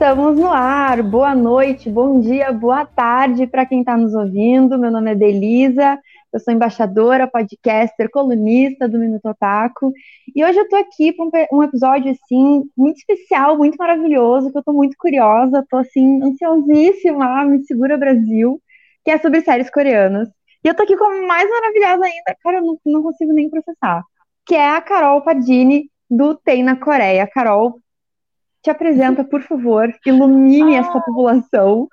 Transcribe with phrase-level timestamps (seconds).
[0.00, 1.02] Estamos no ar.
[1.02, 4.78] Boa noite, bom dia, boa tarde para quem está nos ouvindo.
[4.78, 5.98] Meu nome é Delisa,
[6.32, 9.92] eu sou embaixadora, podcaster, colunista do Minuto Otaku.
[10.34, 14.60] E hoje eu estou aqui para um, episódio assim muito especial, muito maravilhoso, que eu
[14.60, 18.58] estou muito curiosa, estou assim ansiosíssima, me segura Brasil,
[19.04, 20.30] que é sobre séries coreanas.
[20.64, 23.50] E eu estou aqui com a mais maravilhosa ainda, cara, eu não, não consigo nem
[23.50, 24.02] processar,
[24.46, 27.26] que é a Carol Padini do Tem na Coreia.
[27.26, 27.78] Carol,
[28.62, 30.80] te apresenta, por favor, ilumine ah.
[30.80, 31.88] essa população.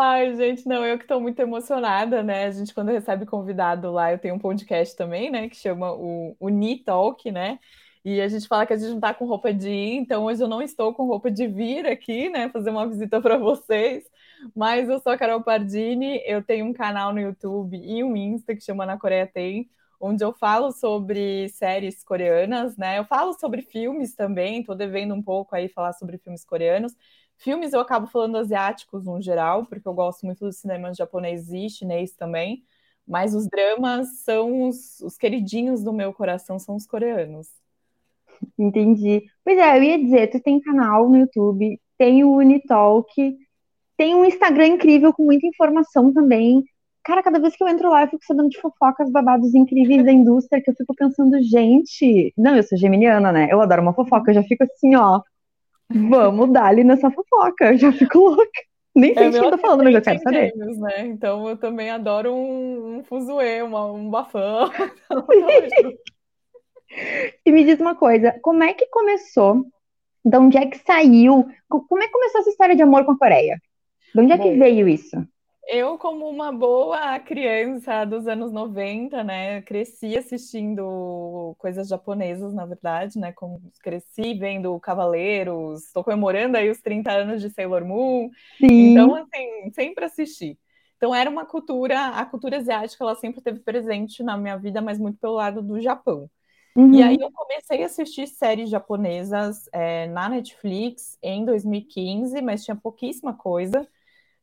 [0.00, 2.46] Ai, gente, não, eu que estou muito emocionada, né?
[2.46, 6.36] A gente, quando recebe convidado lá, eu tenho um podcast também, né, que chama o,
[6.38, 6.48] o
[6.84, 7.58] Talk, né?
[8.04, 10.42] E a gente fala que a gente não está com roupa de ir, então hoje
[10.42, 14.04] eu não estou com roupa de vir aqui, né, fazer uma visita para vocês.
[14.54, 18.54] Mas eu sou a Carol Pardini, eu tenho um canal no YouTube e um Insta
[18.54, 19.68] que chama Na Coreia Tem,
[20.00, 22.98] onde eu falo sobre séries coreanas, né?
[22.98, 26.94] Eu falo sobre filmes também, tô devendo um pouco aí falar sobre filmes coreanos.
[27.36, 31.68] Filmes eu acabo falando asiáticos no geral, porque eu gosto muito do cinema japonês e
[31.70, 32.64] chinês também,
[33.06, 37.48] mas os dramas são os, os queridinhos do meu coração, são os coreanos.
[38.58, 39.24] Entendi.
[39.44, 43.36] Pois é, eu ia dizer, tu tem canal no YouTube, tem o Unitalk,
[43.96, 46.64] tem um Instagram incrível com muita informação também.
[47.04, 50.12] Cara, cada vez que eu entro lá, eu fico sabendo de fofocas, babados incríveis da
[50.12, 52.32] indústria, que eu fico pensando, gente.
[52.36, 53.48] Não, eu sou geminiana, né?
[53.50, 55.20] Eu adoro uma fofoca, eu já fico assim, ó.
[55.90, 58.44] Vamos dar ali nessa fofoca, eu já fico louca.
[58.94, 60.52] Nem sei é, o que eu tô falando, mas eu quero saber.
[60.56, 61.06] Games, né?
[61.06, 64.70] Então eu também adoro um, um fuzuê, uma, um bafão.
[67.46, 69.64] e me diz uma coisa, como é que começou?
[70.24, 71.46] De onde é que saiu?
[71.68, 73.60] Como é que começou essa história de amor com a Coreia?
[74.14, 75.16] De onde é que Bom, veio isso?
[75.70, 83.18] Eu, como uma boa criança dos anos 90, né, cresci assistindo coisas japonesas, na verdade,
[83.18, 88.92] né, como cresci vendo Cavaleiros, estou comemorando aí os 30 anos de Sailor Moon, Sim.
[88.92, 90.58] então, assim, sempre assisti.
[90.96, 94.98] Então, era uma cultura, a cultura asiática, ela sempre teve presente na minha vida, mas
[94.98, 96.30] muito pelo lado do Japão.
[96.74, 96.94] Uhum.
[96.94, 102.74] E aí eu comecei a assistir séries japonesas é, na Netflix em 2015, mas tinha
[102.74, 103.86] pouquíssima coisa.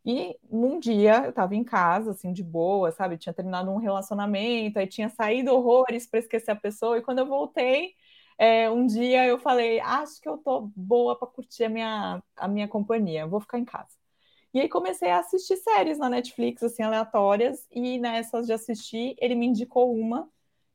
[0.06, 3.18] E num dia eu tava em casa, assim, de boa, sabe?
[3.18, 7.26] Tinha terminado um relacionamento, aí tinha saído horrores para esquecer a pessoa, e quando eu
[7.26, 7.96] voltei,
[8.38, 12.48] é, um dia eu falei, acho que eu tô boa para curtir a minha, a
[12.48, 13.98] minha companhia, vou ficar em casa.
[14.54, 19.36] E aí comecei a assistir séries na Netflix, assim, aleatórias, e nessas de assistir, ele
[19.36, 20.30] me indicou uma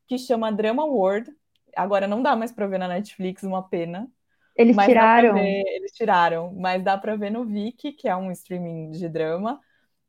[0.07, 1.31] que chama Drama World.
[1.75, 4.11] Agora não dá mais para ver na Netflix, uma pena.
[4.55, 5.33] Eles mas tiraram.
[5.33, 9.59] Ver, eles tiraram, mas dá para ver no Viki, que é um streaming de drama,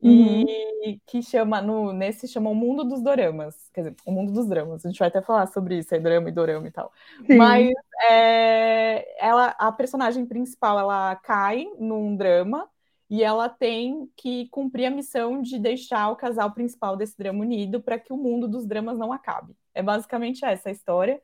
[0.03, 0.44] uhum.
[0.84, 3.70] e que chama, no, nesse chama O Mundo dos Doramas.
[3.72, 4.84] Quer dizer, O Mundo dos Dramas.
[4.84, 6.92] A gente vai até falar sobre isso, é drama e dorama e tal.
[7.26, 7.36] Sim.
[7.36, 7.72] Mas
[8.10, 12.69] é, ela, a personagem principal, ela cai num drama
[13.09, 17.80] e ela tem que cumprir a missão de deixar o casal principal desse drama unido
[17.80, 19.54] para que o mundo dos dramas não acabe.
[19.74, 21.20] É basicamente essa a história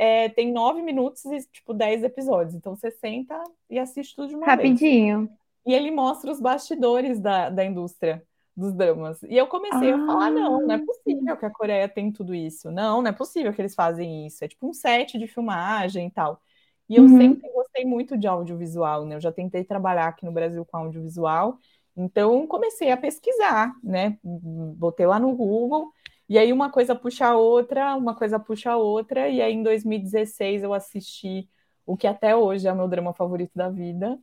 [0.00, 2.54] é, tem nove minutos e, tipo, dez episódios.
[2.54, 3.38] Então você senta
[3.68, 5.26] e assiste tudo de uma Rapidinho.
[5.26, 5.30] vez.
[5.66, 8.22] E ele mostra os bastidores da, da indústria
[8.56, 9.22] dos dramas.
[9.24, 9.96] E eu comecei ah.
[9.96, 12.70] a falar: não, não é possível que a Coreia tem tudo isso.
[12.70, 14.42] Não, não é possível que eles fazem isso.
[14.42, 16.40] É tipo um set de filmagem e tal.
[16.88, 17.18] E eu uhum.
[17.18, 19.16] sempre gostei muito de audiovisual, né?
[19.16, 21.58] Eu já tentei trabalhar aqui no Brasil com audiovisual.
[21.94, 24.18] Então comecei a pesquisar, né?
[24.24, 25.92] Botei lá no Google
[26.30, 29.64] e aí uma coisa puxa a outra, uma coisa puxa a outra, e aí em
[29.64, 31.48] 2016 eu assisti
[31.84, 34.16] o que até hoje é o meu drama favorito da vida.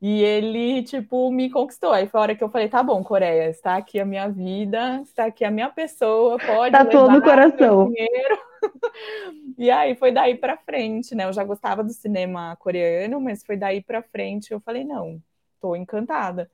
[0.00, 1.92] E ele, tipo, me conquistou.
[1.92, 5.02] Aí foi a hora que eu falei, tá bom, Coreia, está aqui a minha vida,
[5.02, 7.92] está aqui a minha pessoa, pode Tá todo o coração.
[7.92, 8.38] Dinheiro.
[9.58, 11.26] e aí foi daí para frente, né?
[11.26, 15.20] Eu já gostava do cinema coreano, mas foi daí para frente eu falei, não,
[15.60, 16.50] tô encantada.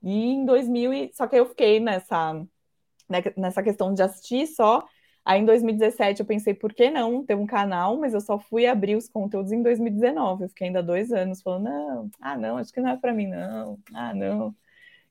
[0.00, 2.40] E em 2000, só que eu fiquei nessa
[3.08, 4.84] né, nessa questão de assistir só.
[5.26, 7.96] Aí em 2017 eu pensei, por que não ter um canal?
[7.96, 10.44] Mas eu só fui abrir os conteúdos em 2019.
[10.44, 13.26] Eu fiquei ainda dois anos falando, não, ah, não, acho que não é para mim,
[13.26, 14.54] não, ah, não.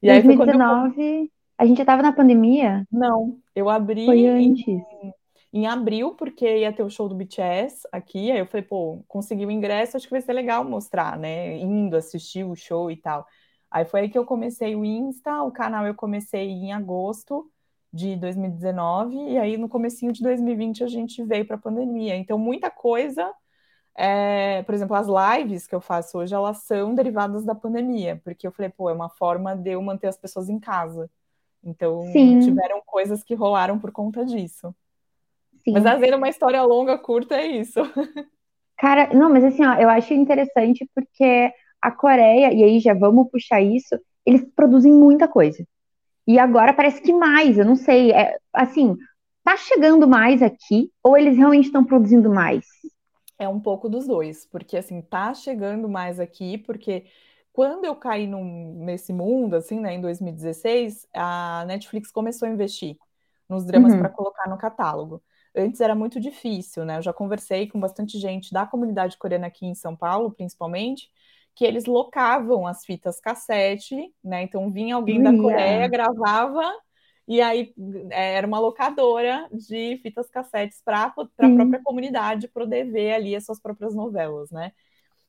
[0.01, 1.29] E 2019, eu...
[1.57, 2.87] a gente já tava na pandemia?
[2.89, 4.65] Não, eu abri Foi antes.
[4.65, 5.13] Em,
[5.51, 8.31] em abril, porque ia ter o show do BTS aqui.
[8.31, 11.57] Aí eu falei, pô, consegui o ingresso, acho que vai ser legal mostrar, né?
[11.57, 13.27] Indo assistir o show e tal.
[13.69, 17.51] Aí foi aí que eu comecei o Insta, o canal eu comecei em agosto
[17.95, 22.17] de 2019 e aí no comecinho de 2020 a gente veio para a pandemia.
[22.17, 23.33] Então muita coisa,
[23.97, 28.45] é, por exemplo, as lives que eu faço hoje elas são derivadas da pandemia, porque
[28.45, 31.09] eu falei, pô, é uma forma de eu manter as pessoas em casa.
[31.63, 32.41] Então Sim.
[32.41, 34.75] tiveram coisas que rolaram por conta disso.
[35.63, 35.71] Sim.
[35.71, 37.79] Mas às vezes uma história longa, curta é isso.
[38.77, 41.49] Cara, não, mas assim, ó, eu acho interessante porque
[41.81, 45.65] a Coreia, e aí já vamos puxar isso, eles produzem muita coisa.
[46.27, 48.11] E agora parece que mais, eu não sei.
[48.11, 48.95] É, assim,
[49.43, 52.65] tá chegando mais aqui ou eles realmente estão produzindo mais?
[53.37, 57.05] É um pouco dos dois, porque assim, tá chegando mais aqui, porque
[57.51, 62.97] quando eu caí num, nesse mundo, assim, né, em 2016, a Netflix começou a investir
[63.47, 63.99] nos dramas uhum.
[63.99, 65.21] para colocar no catálogo.
[65.55, 66.97] Antes era muito difícil, né?
[66.97, 71.09] Eu já conversei com bastante gente da comunidade coreana aqui em São Paulo, principalmente,
[71.55, 74.43] que eles locavam as fitas cassete, né?
[74.43, 76.63] Então vinha alguém da Coreia, gravava,
[77.27, 77.73] e aí
[78.11, 83.45] é, era uma locadora de fitas cassetes para a própria comunidade poder ver ali as
[83.45, 84.73] suas próprias novelas, né?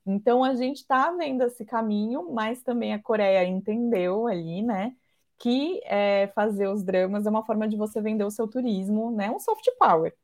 [0.06, 4.94] Então a gente está vendo esse caminho, mas também a Coreia entendeu ali, né?
[5.38, 9.30] Que é, fazer os dramas é uma forma de você vender o seu turismo, né?
[9.30, 10.14] Um soft power.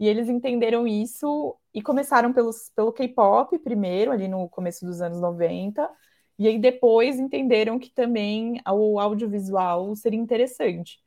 [0.00, 5.20] E eles entenderam isso e começaram pelos, pelo K-pop primeiro, ali no começo dos anos
[5.20, 5.90] 90,
[6.38, 10.98] e aí depois entenderam que também o audiovisual seria interessante.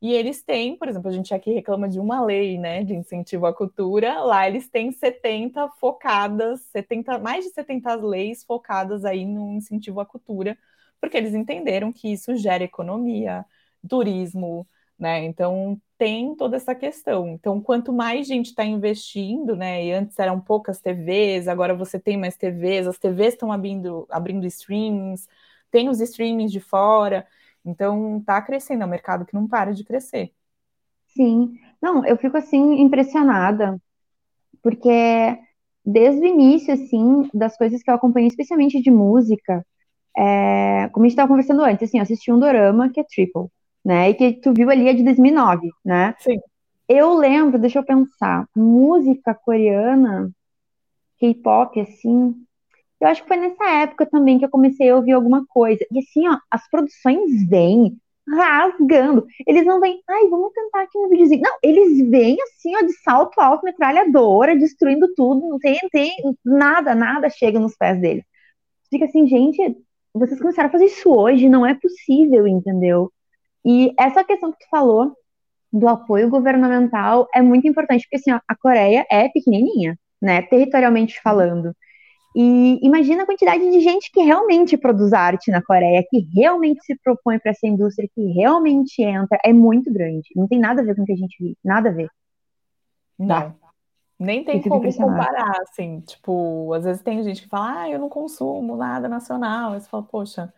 [0.00, 3.46] E eles têm, por exemplo, a gente aqui reclama de uma lei, né, de incentivo
[3.46, 9.52] à cultura, lá eles têm 70 focadas, 70, mais de 70 leis focadas aí no
[9.52, 10.56] incentivo à cultura,
[11.00, 13.44] porque eles entenderam que isso gera economia,
[13.88, 14.66] turismo,
[14.98, 15.24] né?
[15.24, 17.28] Então tem toda essa questão.
[17.28, 19.84] Então, quanto mais gente está investindo, né?
[19.84, 24.46] E antes eram poucas TVs, agora você tem mais TVs, as TVs estão abrindo, abrindo
[24.46, 25.28] streamings,
[25.70, 27.26] tem os streamings de fora.
[27.64, 30.32] Então está crescendo, é um mercado que não para de crescer.
[31.08, 33.80] Sim, não, eu fico assim impressionada,
[34.62, 35.38] porque
[35.84, 39.66] desde o início, assim, das coisas que eu acompanhei, especialmente de música,
[40.16, 43.48] é, como a gente estava conversando antes, assim, eu assisti um dorama que é Triple
[43.88, 44.10] né?
[44.10, 46.14] E que tu viu ali é de 2009, né?
[46.18, 46.38] Sim.
[46.86, 50.30] Eu lembro, deixa eu pensar, música coreana,
[51.18, 52.34] K-pop, assim,
[53.00, 55.82] eu acho que foi nessa época também que eu comecei a ouvir alguma coisa.
[55.90, 57.96] E assim, ó, as produções vêm
[58.28, 59.26] rasgando.
[59.46, 61.40] Eles não vêm, ai, vamos tentar aqui no videozinho.
[61.40, 65.48] Não, eles vêm assim, ó, de salto alto, metralhadora, destruindo tudo.
[65.48, 66.12] Não tem, tem
[66.44, 68.24] nada, nada chega nos pés deles.
[68.90, 69.76] Fica assim, gente,
[70.12, 73.10] vocês começaram a fazer isso hoje, não é possível, entendeu?
[73.70, 75.14] E essa questão que tu falou
[75.70, 81.76] do apoio governamental é muito importante, porque assim, a Coreia é pequenininha, né, territorialmente falando.
[82.34, 86.98] E imagina a quantidade de gente que realmente produz arte na Coreia, que realmente se
[87.04, 90.30] propõe para essa indústria, que realmente entra, é muito grande.
[90.34, 92.08] Não tem nada a ver com o que a gente vive, nada a ver.
[93.18, 93.54] Não.
[94.18, 98.08] Nem tem como comparar, assim, tipo, às vezes tem gente que fala, ah, eu não
[98.08, 99.72] consumo nada nacional.
[99.72, 100.52] Aí você fala, poxa,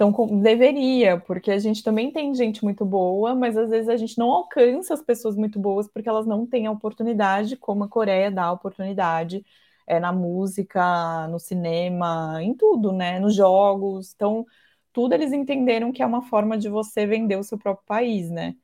[0.00, 4.16] então, deveria, porque a gente também tem gente muito boa, mas às vezes a gente
[4.16, 8.30] não alcança as pessoas muito boas porque elas não têm a oportunidade, como a Coreia
[8.30, 9.44] dá a oportunidade
[9.88, 13.18] é, na música, no cinema, em tudo, né?
[13.18, 14.12] Nos jogos.
[14.14, 14.46] Então,
[14.92, 18.54] tudo eles entenderam que é uma forma de você vender o seu próprio país, né?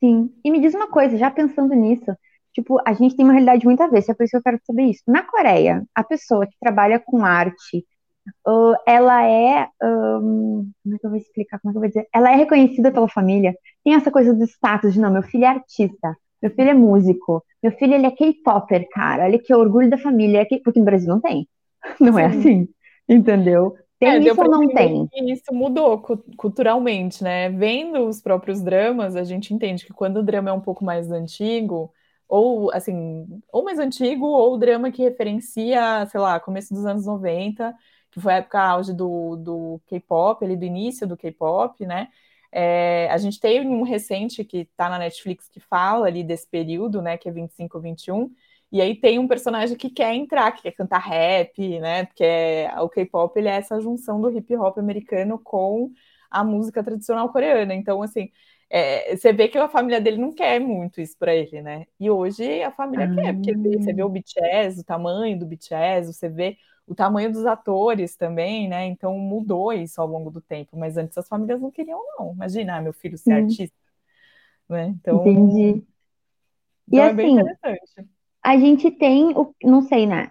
[0.00, 0.30] Sim.
[0.44, 2.14] E me diz uma coisa, já pensando nisso,
[2.52, 4.60] tipo, a gente tem uma realidade muito a ver, é por isso que eu quero
[4.66, 5.02] saber isso.
[5.06, 7.86] Na Coreia, a pessoa que trabalha com arte,
[8.46, 9.68] uh, ela é.
[9.82, 11.60] Um, como é que eu vou explicar?
[11.60, 12.08] Como é que eu vou dizer?
[12.12, 13.54] Ela é reconhecida pela família.
[13.84, 17.44] Tem essa coisa do status de não, meu filho é artista, meu filho é músico,
[17.62, 19.24] meu filho ele é K-popper, cara.
[19.24, 20.42] Olha que orgulho da família.
[20.42, 21.48] É porque no Brasil não tem.
[22.00, 22.36] Não é Sim.
[22.36, 22.68] é assim.
[23.06, 23.76] Entendeu?
[23.98, 25.08] Tem é, isso ou não tem?
[25.30, 25.98] Isso mudou
[26.36, 27.48] culturalmente, né?
[27.50, 31.10] Vendo os próprios dramas, a gente entende que quando o drama é um pouco mais
[31.10, 31.92] antigo,
[32.28, 37.06] ou assim, ou mais antigo, ou o drama que referencia, sei lá, começo dos anos
[37.06, 37.74] 90,
[38.14, 42.08] que foi a época auge do, do K-pop, ali do início do K-pop, né?
[42.52, 47.02] É, a gente tem um recente que tá na Netflix que fala ali desse período,
[47.02, 47.18] né?
[47.18, 48.30] Que é 25, 21.
[48.70, 52.04] E aí tem um personagem que quer entrar, que quer cantar rap, né?
[52.06, 55.90] Porque é, o K-pop ele é essa junção do hip hop americano com
[56.30, 57.74] a música tradicional coreana.
[57.74, 58.30] Então, assim,
[58.70, 61.86] é, você vê que a família dele não quer muito isso para ele, né?
[61.98, 63.14] E hoje a família ah.
[63.14, 67.46] quer, porque você vê o BTS, o tamanho do BTS, você vê o tamanho dos
[67.46, 68.86] atores também, né?
[68.86, 72.32] Então mudou isso ao longo do tempo, mas antes as famílias não queriam, não.
[72.32, 73.32] Imagina, ah, meu filho ser Sim.
[73.32, 73.76] artista.
[74.68, 74.94] Né?
[75.00, 75.84] Então, Entendi.
[76.86, 78.08] Então e é assim, bem interessante.
[78.42, 79.54] A gente tem o.
[79.62, 80.30] Não sei, né?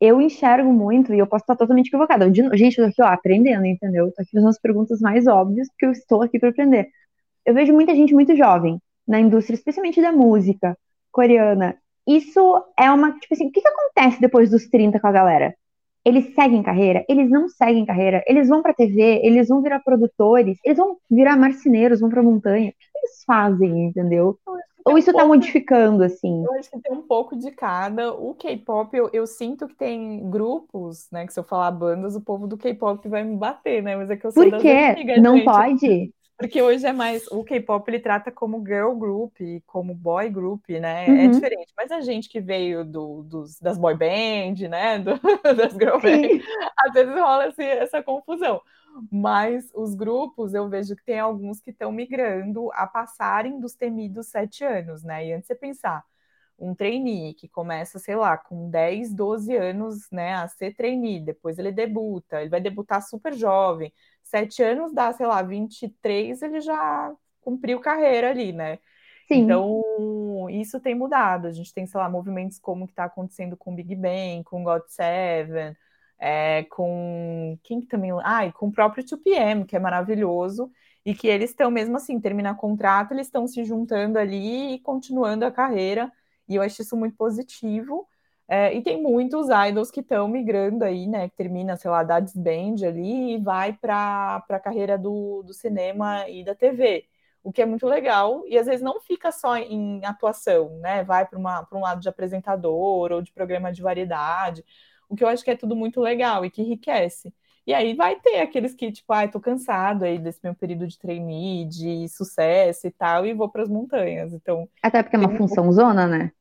[0.00, 2.26] Eu enxergo muito, e eu posso estar totalmente equivocada.
[2.26, 4.12] Eu, gente, eu tô aqui, ó, aprendendo, entendeu?
[4.12, 6.90] tô aqui fazendo as perguntas mais óbvias, porque eu estou aqui para aprender.
[7.44, 10.76] Eu vejo muita gente muito jovem na indústria, especialmente da música
[11.10, 11.76] coreana.
[12.06, 12.40] Isso
[12.78, 13.18] é uma.
[13.18, 15.54] Tipo assim, o que, que acontece depois dos 30 com a galera?
[16.04, 20.58] Eles seguem carreira, eles não seguem carreira, eles vão para TV, eles vão virar produtores,
[20.64, 22.70] eles vão virar marceneiros, vão para montanha.
[22.70, 24.38] O que eles fazem, entendeu?
[24.84, 26.44] Ou isso um tá pouco, modificando, assim?
[26.44, 28.12] Eu acho que tem um pouco de cada.
[28.12, 31.26] O K-pop, eu, eu, sinto que tem grupos, né?
[31.26, 33.96] Que se eu falar bandas, o povo do K-pop vai me bater, né?
[33.96, 34.90] Mas é que eu sou Por quê?
[34.90, 35.44] Antigas, Não gente.
[35.46, 36.14] pode?
[36.36, 37.26] Porque hoje é mais.
[37.28, 39.36] O K-pop ele trata como girl group,
[39.66, 41.06] como boy group, né?
[41.06, 41.18] É uhum.
[41.18, 41.72] É diferente.
[41.76, 44.98] Mas a gente que veio do, dos, das boy band, né?
[44.98, 45.12] Do,
[45.56, 46.42] das girl band,
[46.76, 48.60] às vezes rola assim, essa confusão.
[49.10, 54.28] Mas os grupos, eu vejo que tem alguns que estão migrando a passarem dos temidos
[54.28, 55.26] sete anos, né?
[55.26, 56.04] E antes você pensar,
[56.58, 61.58] um trainee que começa, sei lá, com 10, 12 anos, né, a ser trainee, depois
[61.58, 63.92] ele debuta, ele vai debutar super jovem,
[64.22, 68.78] sete anos dá, sei lá, 23, ele já cumpriu carreira ali, né?
[69.28, 69.42] Sim.
[69.42, 69.82] Então,
[70.50, 71.46] isso tem mudado.
[71.46, 74.62] A gente tem, sei lá, movimentos como que está acontecendo com o Big Bang, com
[74.62, 75.74] God Seven,
[76.18, 78.10] é, com quem que também.
[78.22, 80.70] Ah, e com o próprio 2PM, que é maravilhoso,
[81.04, 85.44] e que eles estão, mesmo assim, terminar contrato, eles estão se juntando ali e continuando
[85.44, 86.10] a carreira,
[86.48, 88.08] e eu acho isso muito positivo.
[88.46, 91.28] É, e tem muitos idols que estão migrando aí, né?
[91.28, 96.28] Que termina, sei lá, da Band ali e vai para a carreira do, do cinema
[96.28, 97.06] e da TV,
[97.42, 98.44] o que é muito legal.
[98.46, 101.02] E às vezes não fica só em atuação, né?
[101.04, 104.64] Vai para um lado de apresentador ou de programa de variedade,
[105.08, 107.34] o que eu acho que é tudo muito legal e que enriquece.
[107.66, 110.86] E aí vai ter aqueles que, tipo, ai, ah, tô cansado aí desse meu período
[110.86, 114.32] de trainee, de sucesso e tal, e vou para as montanhas.
[114.32, 114.68] Então.
[114.82, 116.32] Até porque é uma função zona, né?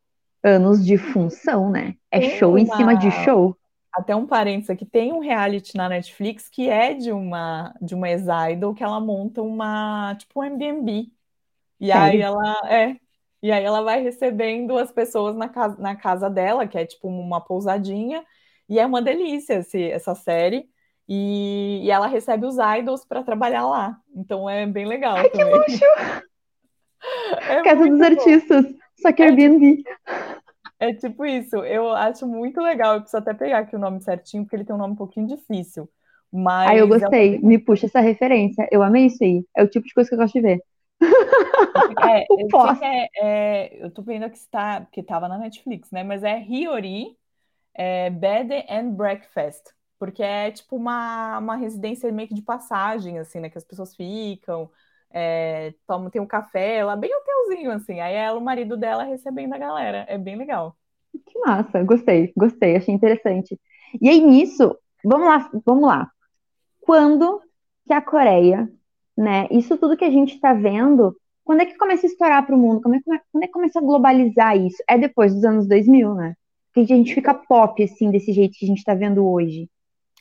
[0.44, 1.96] anos de função, né?
[2.12, 2.60] É tem show uma...
[2.60, 3.56] em cima de show.
[3.94, 8.10] Até um parênteses aqui, tem um reality na Netflix que é de uma de uma
[8.10, 11.12] ex-idol que ela monta uma, tipo um Airbnb.
[11.80, 12.02] E Sério?
[12.02, 12.96] aí ela é,
[13.42, 17.08] e aí ela vai recebendo as pessoas na casa, na casa dela, que é tipo
[17.08, 18.26] uma pousadinha,
[18.68, 20.68] e é uma delícia esse, essa série.
[21.08, 23.98] E, e ela recebe os idols para trabalhar lá.
[24.16, 25.18] Então é bem legal.
[25.18, 25.52] Ai, também.
[25.66, 25.86] que luxo!
[27.50, 28.06] É casa dos bom.
[28.06, 28.66] artistas.
[29.02, 29.84] Só que Airbnb.
[30.80, 32.96] É tipo isso, eu acho muito legal.
[32.96, 35.28] Eu preciso até pegar aqui o nome certinho, porque ele tem um nome um pouquinho
[35.28, 35.90] difícil.
[36.32, 36.70] Mas.
[36.70, 37.36] Ah, eu gostei.
[37.36, 37.42] É um...
[37.46, 38.68] Me puxa essa referência.
[38.72, 39.46] Eu amei isso aí.
[39.56, 40.64] É o tipo de coisa que eu gosto de ver.
[42.02, 42.48] É, eu,
[42.82, 46.04] é, é, eu tô vendo que está, que estava na Netflix, né?
[46.04, 47.18] Mas é Hiyori
[47.76, 49.64] é, Bed and Breakfast.
[50.00, 53.50] Porque é tipo uma, uma residência meio que de passagem, assim, né?
[53.50, 54.70] Que as pessoas ficam
[55.14, 58.00] é, toma, tem um café lá, bem hotelzinho, assim.
[58.00, 60.06] Aí ela, o marido dela recebendo a galera.
[60.10, 60.76] É bem legal.
[61.26, 63.60] Que massa, gostei, gostei, achei interessante.
[64.02, 66.10] E aí, nisso, vamos lá, vamos lá.
[66.82, 67.40] Quando
[67.86, 68.68] que a Coreia,
[69.16, 69.48] né?
[69.52, 72.58] Isso tudo que a gente está vendo, quando é que começa a estourar para o
[72.58, 72.82] mundo?
[72.82, 73.00] Como é,
[73.32, 74.82] quando é que começa a globalizar isso?
[74.90, 76.34] É depois dos anos 2000, né?
[76.74, 79.70] Que a gente fica pop, assim, desse jeito que a gente está vendo hoje.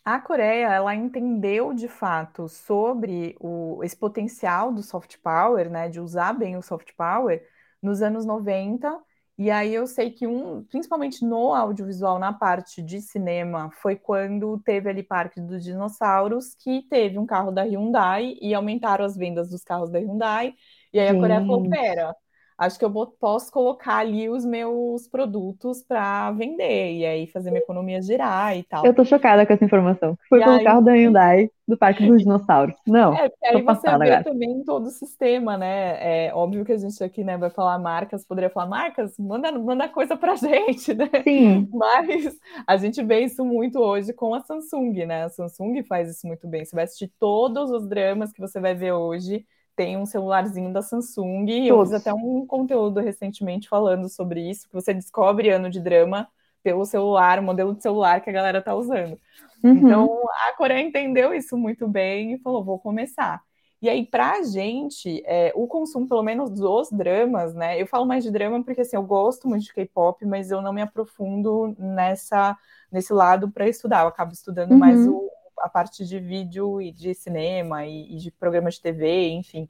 [0.04, 6.00] A Coreia, ela entendeu de fato sobre o, esse potencial do soft power, né, de
[6.00, 7.40] usar bem o soft power
[7.80, 9.00] nos anos 90.
[9.38, 14.58] E aí eu sei que um, principalmente no audiovisual, na parte de cinema, foi quando
[14.64, 19.48] teve ali Parque dos Dinossauros, que teve um carro da Hyundai e aumentaram as vendas
[19.50, 20.54] dos carros da Hyundai.
[20.92, 22.14] E aí a Coreia falou: pera,
[22.62, 27.62] acho que eu posso colocar ali os meus produtos para vender e aí fazer minha
[27.62, 28.86] economia girar e tal.
[28.86, 30.16] Eu tô chocada com essa informação.
[30.28, 30.64] Foi e pelo aí...
[30.64, 32.76] carro da Hyundai do Parque dos Dinossauros.
[32.86, 33.14] Não.
[33.14, 34.24] É, porque aí você vê agora.
[34.24, 36.26] também todo o sistema, né?
[36.28, 39.88] É óbvio que a gente aqui né, vai falar marcas, poderia falar marcas, manda, manda
[39.88, 41.10] coisa pra gente, né?
[41.24, 41.68] Sim.
[41.72, 45.24] Mas a gente vê isso muito hoje com a Samsung, né?
[45.24, 46.64] A Samsung faz isso muito bem.
[46.64, 50.82] Você vai assistir todos os dramas que você vai ver hoje tem um celularzinho da
[50.82, 51.46] Samsung.
[51.48, 55.80] E eu fiz até um conteúdo recentemente falando sobre isso, que você descobre ano de
[55.80, 56.28] drama
[56.62, 59.18] pelo celular, o modelo de celular que a galera tá usando.
[59.62, 59.72] Uhum.
[59.72, 63.42] Então, a Coreia entendeu isso muito bem e falou, vou começar.
[63.80, 67.82] E aí, pra gente, é, o consumo, pelo menos dos dramas, né?
[67.82, 70.72] Eu falo mais de drama porque, assim, eu gosto muito de K-pop, mas eu não
[70.72, 72.56] me aprofundo nessa,
[72.92, 74.02] nesse lado para estudar.
[74.02, 74.78] Eu acabo estudando uhum.
[74.78, 79.30] mais o, a parte de vídeo e de cinema e, e de programas de TV,
[79.30, 79.68] enfim.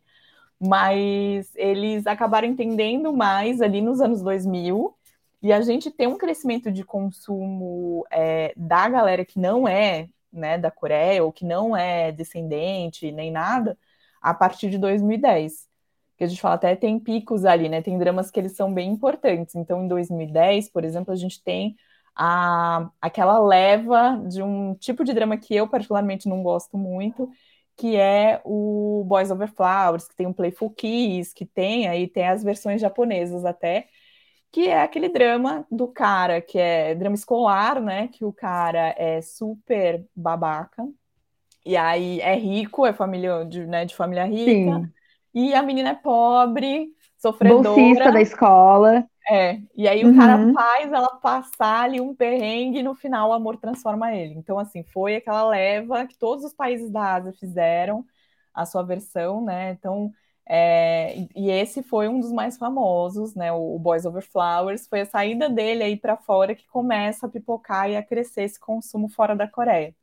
[0.60, 4.96] Mas eles acabaram entendendo mais ali nos anos 2000
[5.42, 10.56] e a gente tem um crescimento de consumo é, da galera que não é né,
[10.56, 13.76] da Coreia ou que não é descendente nem nada
[14.20, 15.68] a partir de 2010.
[16.16, 17.82] Que a gente fala até tem picos ali, né?
[17.82, 19.54] Tem dramas que eles são bem importantes.
[19.56, 21.76] Então, em 2010, por exemplo, a gente tem
[22.14, 27.30] a, aquela leva de um tipo de drama que eu particularmente não gosto muito,
[27.76, 32.28] que é o Boys Over Flowers, que tem o Playful Kiss, que tem aí tem
[32.28, 33.88] as versões japonesas até,
[34.50, 38.08] que é aquele drama do cara que é drama escolar, né?
[38.08, 40.86] Que o cara é super babaca
[41.64, 44.80] e aí é rico, é família de, né, de família rica.
[44.80, 44.92] Sim.
[45.34, 47.70] E a menina é pobre, sofredora.
[47.70, 49.06] Bolsista da escola.
[49.30, 50.12] É, e aí uhum.
[50.12, 54.34] o cara faz ela passar ali um perrengue e no final o amor transforma ele.
[54.34, 58.04] Então, assim, foi aquela leva que todos os países da Ásia fizeram
[58.52, 59.70] a sua versão, né?
[59.70, 60.12] Então,
[60.48, 63.52] é, e esse foi um dos mais famosos, né?
[63.52, 67.88] O, Boys Over Flowers foi a saída dele aí para fora que começa a pipocar
[67.88, 69.94] e a crescer esse consumo fora da Coreia.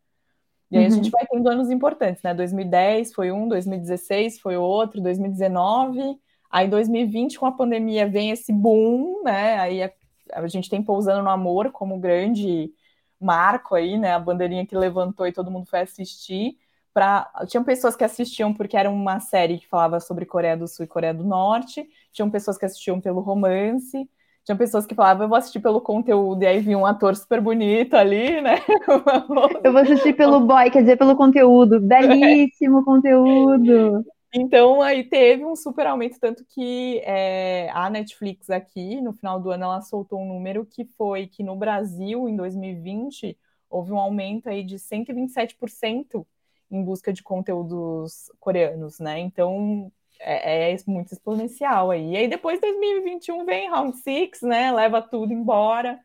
[0.71, 0.91] E aí uhum.
[0.91, 2.33] a gente vai tendo anos importantes, né?
[2.33, 6.19] 2010 foi um, 2016 foi outro, 2019
[6.49, 9.59] Aí 2020, com a pandemia, vem esse boom, né?
[9.59, 9.91] Aí a,
[10.33, 12.71] a gente tem Pousando no Amor como grande
[13.19, 14.13] marco aí, né?
[14.13, 16.57] A bandeirinha que levantou e todo mundo foi assistir.
[16.93, 17.29] Pra...
[17.47, 20.87] Tinham pessoas que assistiam porque era uma série que falava sobre Coreia do Sul e
[20.87, 24.09] Coreia do Norte, tinham pessoas que assistiam pelo romance,
[24.43, 27.39] tinha pessoas que falavam, eu vou assistir pelo conteúdo, e aí vinha um ator super
[27.39, 28.55] bonito ali, né?
[29.63, 31.79] eu vou assistir pelo boy, quer dizer, pelo conteúdo.
[31.79, 32.83] Belíssimo é.
[32.83, 34.03] conteúdo.
[34.33, 39.49] Então, aí teve um super aumento, tanto que é, a Netflix aqui, no final do
[39.49, 43.37] ano, ela soltou um número que foi que no Brasil, em 2020,
[43.69, 46.25] houve um aumento aí de 127%
[46.69, 49.19] em busca de conteúdos coreanos, né?
[49.19, 52.11] Então, é, é, muito exponencial aí.
[52.11, 54.71] E aí, depois, 2021, vem Round Six, né?
[54.71, 55.99] Leva tudo embora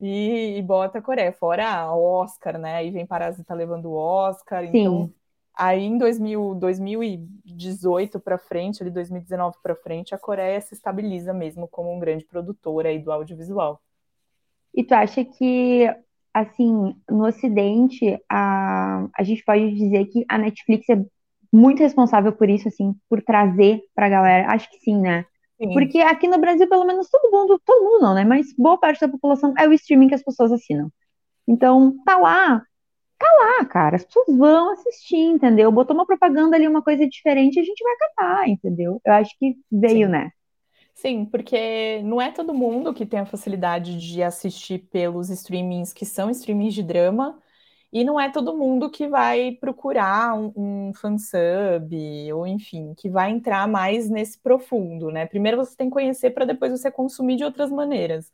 [0.00, 1.32] e, e bota a Coreia.
[1.32, 2.76] Fora o Oscar, né?
[2.76, 4.66] Aí vem Parasita levando o Oscar.
[4.66, 4.78] Sim.
[4.78, 5.14] Então,
[5.62, 11.68] Aí em 2000, 2018 para frente, ali 2019 para frente, a Coreia se estabiliza mesmo
[11.68, 13.78] como um grande produtor aí do audiovisual.
[14.74, 15.86] E tu acha que,
[16.32, 21.04] assim, no Ocidente, a, a gente pode dizer que a Netflix é
[21.52, 24.50] muito responsável por isso, assim, por trazer para a galera?
[24.50, 25.26] Acho que sim, né?
[25.58, 25.74] Sim.
[25.74, 28.24] Porque aqui no Brasil, pelo menos, todo mundo, todo mundo não, né?
[28.24, 30.90] Mas boa parte da população é o streaming que as pessoas assinam.
[31.46, 32.62] Então, tá lá,
[33.26, 33.96] lá, cara.
[33.96, 35.70] As pessoas vão assistir, entendeu?
[35.72, 39.00] Botou uma propaganda ali, uma coisa diferente, a gente vai catar, entendeu?
[39.04, 40.12] Eu acho que veio, Sim.
[40.12, 40.30] né?
[40.94, 46.04] Sim, porque não é todo mundo que tem a facilidade de assistir pelos streamings que
[46.04, 47.38] são streamings de drama,
[47.92, 51.92] e não é todo mundo que vai procurar um, um fansub,
[52.32, 55.26] ou enfim, que vai entrar mais nesse profundo, né?
[55.26, 58.32] Primeiro você tem que conhecer para depois você consumir de outras maneiras.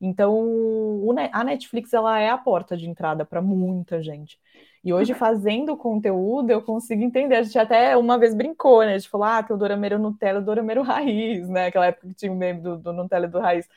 [0.00, 1.00] Então,
[1.32, 4.38] a Netflix ela é a porta de entrada para muita gente.
[4.84, 5.18] E hoje, uhum.
[5.18, 7.36] fazendo conteúdo, eu consigo entender.
[7.36, 8.94] A gente até uma vez brincou, né?
[8.94, 11.66] A gente falou, ah, tem o Dorameiro Nutella o Dorameiro Raiz, né?
[11.66, 13.68] Aquela época que tinha o meme do, do Nutella e do Raiz.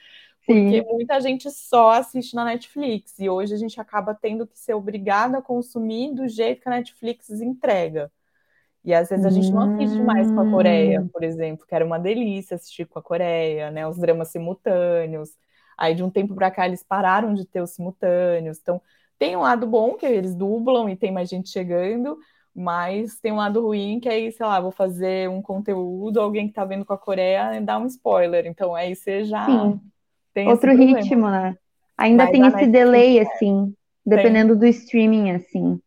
[0.45, 0.85] Porque Sim.
[0.87, 3.17] muita gente só assiste na Netflix.
[3.19, 6.73] E hoje a gente acaba tendo que ser obrigada a consumir do jeito que a
[6.73, 8.11] Netflix entrega.
[8.83, 11.07] E às vezes a gente não assiste mais com a Coreia, hum.
[11.07, 13.87] por exemplo, que era uma delícia assistir com a Coreia, né?
[13.87, 15.31] Os dramas simultâneos.
[15.79, 18.59] Aí de um tempo para cá eles pararam de ter os simultâneos.
[18.59, 18.81] Então
[19.17, 22.17] tem um lado bom que eles dublam e tem mais gente chegando,
[22.53, 26.53] mas tem um lado ruim que aí, sei lá, vou fazer um conteúdo, alguém que
[26.53, 28.45] tá vendo com a Coreia dá um spoiler.
[28.45, 29.79] Então aí você já Sim.
[30.33, 31.55] tem outro ritmo, né?
[31.97, 33.21] Ainda mas tem esse delay é.
[33.21, 33.73] assim,
[34.05, 34.59] dependendo tem.
[34.59, 35.79] do streaming assim.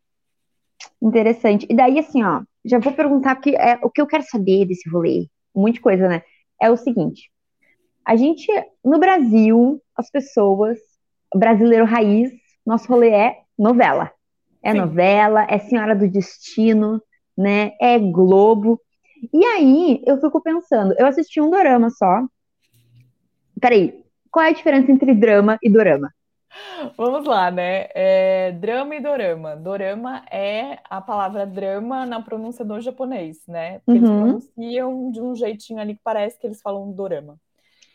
[1.02, 1.66] Interessante.
[1.68, 4.88] E daí assim, ó, já vou perguntar que é o que eu quero saber desse
[4.88, 6.22] rolê, muita coisa, né?
[6.60, 7.31] É o seguinte,
[8.04, 8.46] a gente,
[8.84, 10.78] no Brasil, as pessoas,
[11.34, 12.32] brasileiro raiz,
[12.66, 14.10] nosso rolê é novela.
[14.62, 14.78] É Sim.
[14.78, 17.02] novela, é Senhora do Destino,
[17.36, 17.72] né?
[17.80, 18.80] É Globo.
[19.32, 22.22] E aí, eu fico pensando, eu assisti um dorama só.
[23.60, 26.12] Peraí, qual é a diferença entre drama e dorama?
[26.96, 27.88] Vamos lá, né?
[27.94, 29.56] É, drama e dorama.
[29.56, 33.80] Dorama é a palavra drama na pronúncia do japonês, né?
[33.80, 34.06] Porque uhum.
[34.06, 37.38] eles pronunciam de um jeitinho ali que parece que eles falam dorama.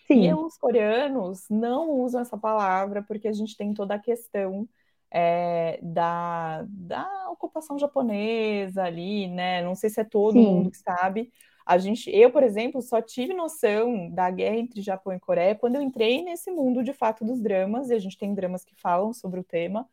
[0.07, 0.27] Sim.
[0.27, 4.67] E os coreanos não usam essa palavra porque a gente tem toda a questão
[5.11, 9.61] é, da, da ocupação japonesa ali, né?
[9.63, 10.43] Não sei se é todo Sim.
[10.43, 11.31] mundo que sabe.
[11.65, 15.75] A gente, eu, por exemplo, só tive noção da guerra entre Japão e Coreia quando
[15.75, 19.13] eu entrei nesse mundo de fato dos dramas, e a gente tem dramas que falam
[19.13, 19.87] sobre o tema.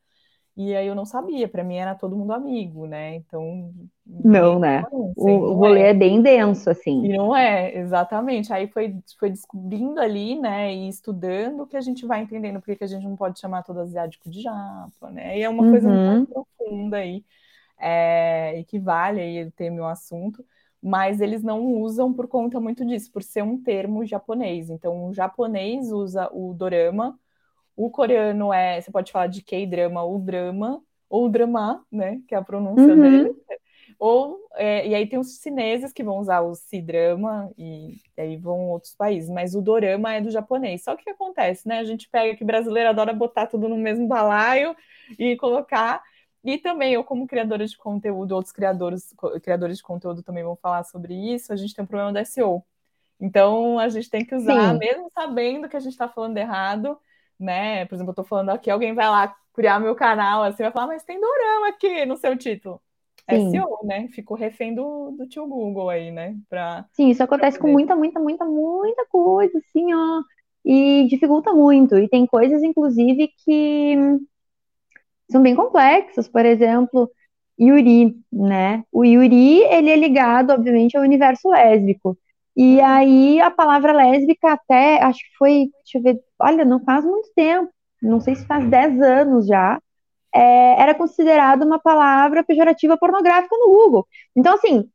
[0.56, 3.16] E aí eu não sabia, para mim era todo mundo amigo, né?
[3.16, 3.72] Então.
[4.06, 4.84] Não, né?
[4.92, 5.90] o, o rolê é.
[5.90, 5.94] é.
[5.94, 7.04] bem denso, assim.
[7.06, 8.52] E não é, exatamente.
[8.52, 10.72] Aí foi, foi descobrindo ali, né?
[10.72, 13.80] E estudando que a gente vai entendendo porque que a gente não pode chamar todo
[13.80, 15.36] asiático de japa, né?
[15.36, 15.70] E é uma uhum.
[15.70, 17.24] coisa muito profunda aí,
[17.80, 20.44] é, e que vale aí e o assunto.
[20.80, 24.70] Mas eles não usam por conta muito disso, por ser um termo japonês.
[24.70, 27.18] Então, o japonês usa o dorama
[27.76, 32.20] o coreano é, você pode falar de K-drama ou drama, ou drama, né?
[32.26, 33.00] Que é a pronúncia uhum.
[33.00, 33.34] dele.
[33.98, 38.68] Ou, é, e aí tem os chineses que vão usar o C-drama e aí vão
[38.68, 40.82] outros países, mas o dorama é do japonês.
[40.82, 41.78] Só que o que acontece, né?
[41.78, 44.74] A gente pega que brasileiro adora botar tudo no mesmo balaio
[45.18, 46.02] e colocar.
[46.42, 50.84] E também eu, como criadora de conteúdo, outros criadores, criadores de conteúdo também vão falar
[50.84, 52.62] sobre isso, a gente tem um problema da SEO.
[53.18, 54.78] Então a gente tem que usar, Sim.
[54.78, 56.98] mesmo sabendo que a gente está falando errado,
[57.38, 57.84] né?
[57.86, 60.88] Por exemplo, eu tô falando aqui, alguém vai lá criar meu canal, assim, vai falar,
[60.88, 62.80] mas tem dorama aqui no seu título.
[63.30, 63.50] Sim.
[63.50, 64.08] SEO, né?
[64.08, 66.36] Ficou refém do, do tio Google aí, né?
[66.48, 70.22] Pra, Sim, isso acontece com muita, muita, muita, muita coisa, assim, ó.
[70.64, 71.96] E dificulta muito.
[71.96, 73.96] E tem coisas, inclusive, que
[75.30, 76.28] são bem complexas.
[76.28, 77.10] Por exemplo,
[77.58, 78.84] Yuri, né?
[78.92, 82.18] O Yuri, ele é ligado, obviamente, ao universo lésbico.
[82.56, 87.04] E aí a palavra lésbica até, acho que foi, deixa eu ver, olha, não faz
[87.04, 89.80] muito tempo, não sei se faz 10 anos já,
[90.34, 94.06] é, era considerada uma palavra pejorativa pornográfica no Google.
[94.36, 94.88] Então, assim,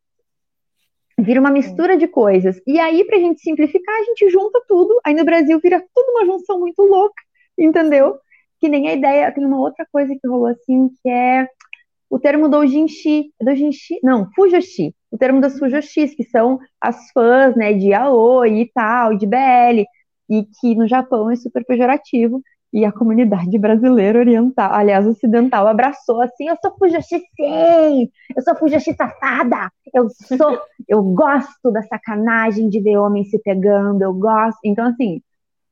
[1.18, 2.62] vira uma mistura de coisas.
[2.66, 6.26] E aí, pra gente simplificar, a gente junta tudo, aí no Brasil vira tudo uma
[6.26, 7.22] junção muito louca,
[7.58, 8.18] entendeu?
[8.60, 11.48] Que nem a ideia, tem uma outra coisa que rolou assim, que é
[12.10, 17.74] o termo doujinshi, doujinshi, não, fujoshi, o termo das fujoshis, que são as fãs, né,
[17.74, 19.86] de aoi e tal, de BL,
[20.30, 22.42] e que no Japão é super pejorativo,
[22.72, 28.56] e a comunidade brasileira oriental, aliás, ocidental, abraçou assim, eu sou fujoshi sim, eu sou
[28.56, 34.60] fujoshi safada, eu sou, eu gosto da sacanagem de ver homens se pegando, eu gosto,
[34.64, 35.22] então assim,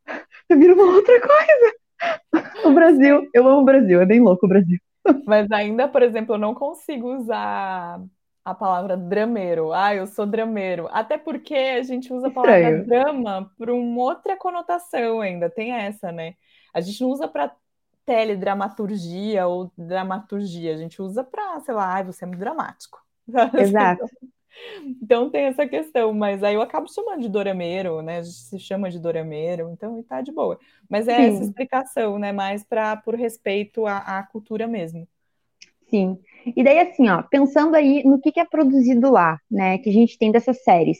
[0.49, 1.77] vira uma outra coisa.
[2.63, 4.77] O Brasil, eu amo o Brasil, é bem louco o Brasil.
[5.25, 7.99] Mas ainda, por exemplo, eu não consigo usar
[8.47, 9.73] a palavra drameiro.
[9.73, 10.87] Ah, eu sou drameiro.
[10.91, 12.85] Até porque a gente usa a palavra Estranho.
[12.85, 15.49] drama por uma outra conotação ainda.
[15.49, 16.35] Tem essa, né?
[16.73, 17.53] A gente não usa para
[18.05, 20.73] teledramaturgia ou dramaturgia.
[20.73, 23.03] A gente usa para, sei lá, ah, você é muito dramático.
[23.59, 24.05] Exato.
[25.01, 28.19] Então tem essa questão, mas aí eu acabo chamando de dorameiro, né?
[28.19, 30.57] A gente se chama de dorameiro, então tá de boa.
[30.89, 31.35] Mas é Sim.
[31.35, 32.31] essa explicação, né?
[32.31, 35.05] Mais para por respeito à, à, cultura mesmo.
[35.89, 36.17] Sim.
[36.55, 39.77] E daí, assim, ó, pensando aí no que, que é produzido lá, né?
[39.79, 40.97] Que a gente tem dessas séries.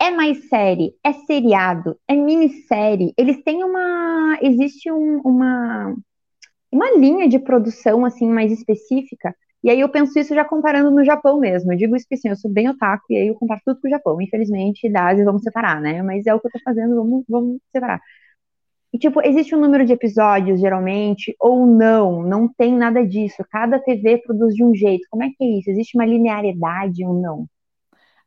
[0.00, 0.94] É mais série?
[1.04, 1.98] É seriado?
[2.08, 3.12] É minissérie?
[3.16, 4.38] Eles têm uma.
[4.42, 5.94] Existe um, uma,
[6.72, 11.04] uma linha de produção, assim, mais específica e aí eu penso isso já comparando no
[11.04, 11.72] Japão mesmo.
[11.72, 13.88] Eu digo isso que assim, eu sou bem otaku e aí eu comparo tudo com
[13.88, 14.20] o Japão.
[14.20, 16.02] Infelizmente, da Ásia vamos separar, né?
[16.02, 18.00] Mas é o que eu tô fazendo, vamos, vamos separar.
[18.92, 23.44] E, tipo, existe um número de episódios, geralmente, ou não, não tem nada disso.
[23.50, 25.06] Cada TV produz de um jeito.
[25.10, 25.70] Como é que é isso?
[25.70, 27.46] Existe uma linearidade ou não?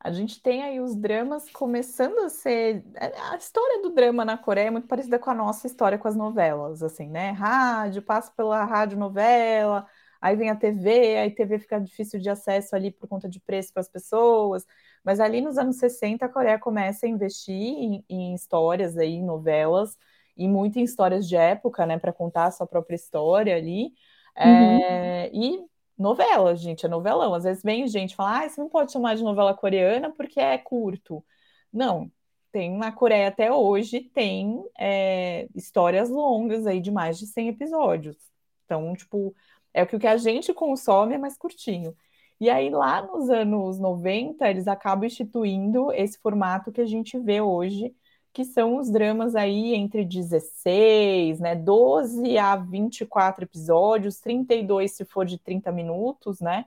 [0.04, 2.84] A gente tem aí os dramas começando a ser.
[3.32, 6.15] A história do drama na Coreia é muito parecida com a nossa história com as
[6.15, 7.32] novelas, assim, né?
[7.32, 9.86] Rádio, passa pela rádio novela,
[10.19, 13.71] aí vem a TV, aí TV fica difícil de acesso ali por conta de preço
[13.74, 14.65] para as pessoas.
[15.04, 19.24] Mas ali nos anos 60 a Coreia começa a investir em, em histórias aí, em
[19.26, 19.95] novelas,
[20.43, 23.93] e muito em histórias de época, né, para contar a sua própria história ali.
[24.38, 24.43] Uhum.
[24.43, 25.60] É, e
[25.97, 27.34] novela, gente, é novelão.
[27.34, 30.58] Às vezes vem gente falar, ah, você não pode chamar de novela coreana porque é
[30.58, 31.23] curto.
[31.71, 32.12] Não,
[32.51, 38.17] tem na Coreia até hoje, tem é, histórias longas aí de mais de 100 episódios.
[38.65, 39.36] Então, tipo,
[39.73, 41.95] é o que a gente consome é mais curtinho.
[42.39, 47.39] E aí, lá nos anos 90, eles acabam instituindo esse formato que a gente vê
[47.39, 47.95] hoje,
[48.34, 55.26] que são os dramas aí entre 16, né, 12 a 24 episódios, 32 se for
[55.26, 56.65] de 30 minutos, né?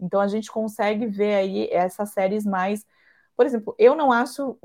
[0.00, 2.84] Então a gente consegue ver aí essas séries mais,
[3.36, 4.58] por exemplo, eu não acho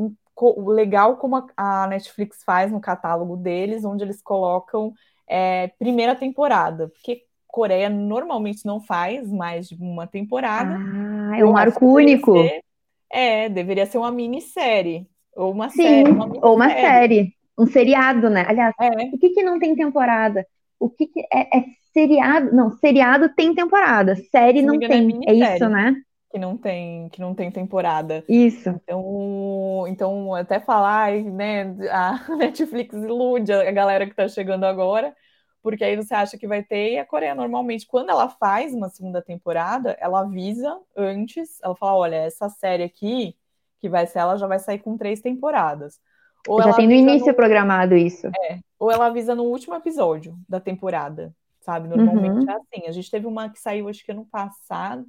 [0.67, 4.93] legal como a Netflix faz no catálogo deles, onde eles colocam
[5.27, 10.75] é, primeira temporada, porque Coreia normalmente não faz mais de uma temporada.
[10.75, 12.33] Ah, é um arco único.
[12.33, 12.63] Ser,
[13.11, 15.07] é, deveria ser uma minissérie.
[15.39, 16.11] Ou uma Sim, série.
[16.11, 17.33] Uma ou uma série.
[17.57, 18.45] Um seriado, né?
[18.45, 19.05] Aliás, é.
[19.13, 20.45] o que, que não tem temporada?
[20.77, 22.53] O que, que é, é, seriado?
[22.53, 24.15] Não, seriado tem temporada.
[24.29, 25.19] Série não, não é tem.
[25.25, 25.95] É, é, isso, né?
[26.29, 28.23] Que não tem, que não tem temporada.
[28.27, 28.69] Isso.
[28.69, 31.73] Então, então até falar, né?
[31.89, 35.15] A Netflix ilude a galera que tá chegando agora
[35.61, 38.89] porque aí você acha que vai ter, e a Coreia normalmente, quando ela faz uma
[38.89, 43.35] segunda temporada, ela avisa antes, ela fala, olha, essa série aqui,
[43.79, 45.99] que vai ser, ela já vai sair com três temporadas.
[46.47, 47.33] Ou já tem no início no...
[47.33, 48.27] programado isso.
[48.27, 51.87] É, ou ela avisa no último episódio da temporada, sabe?
[51.87, 52.49] Normalmente uhum.
[52.49, 52.87] é assim.
[52.87, 55.05] A gente teve uma que saiu, acho que ano passado,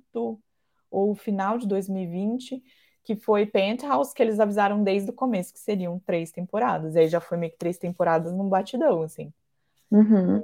[0.90, 2.62] ou final de 2020,
[3.04, 6.94] que foi Penthouse, que eles avisaram desde o começo que seriam três temporadas.
[6.94, 9.32] E aí já foi meio que três temporadas num batidão, assim.
[9.90, 10.42] Uhum.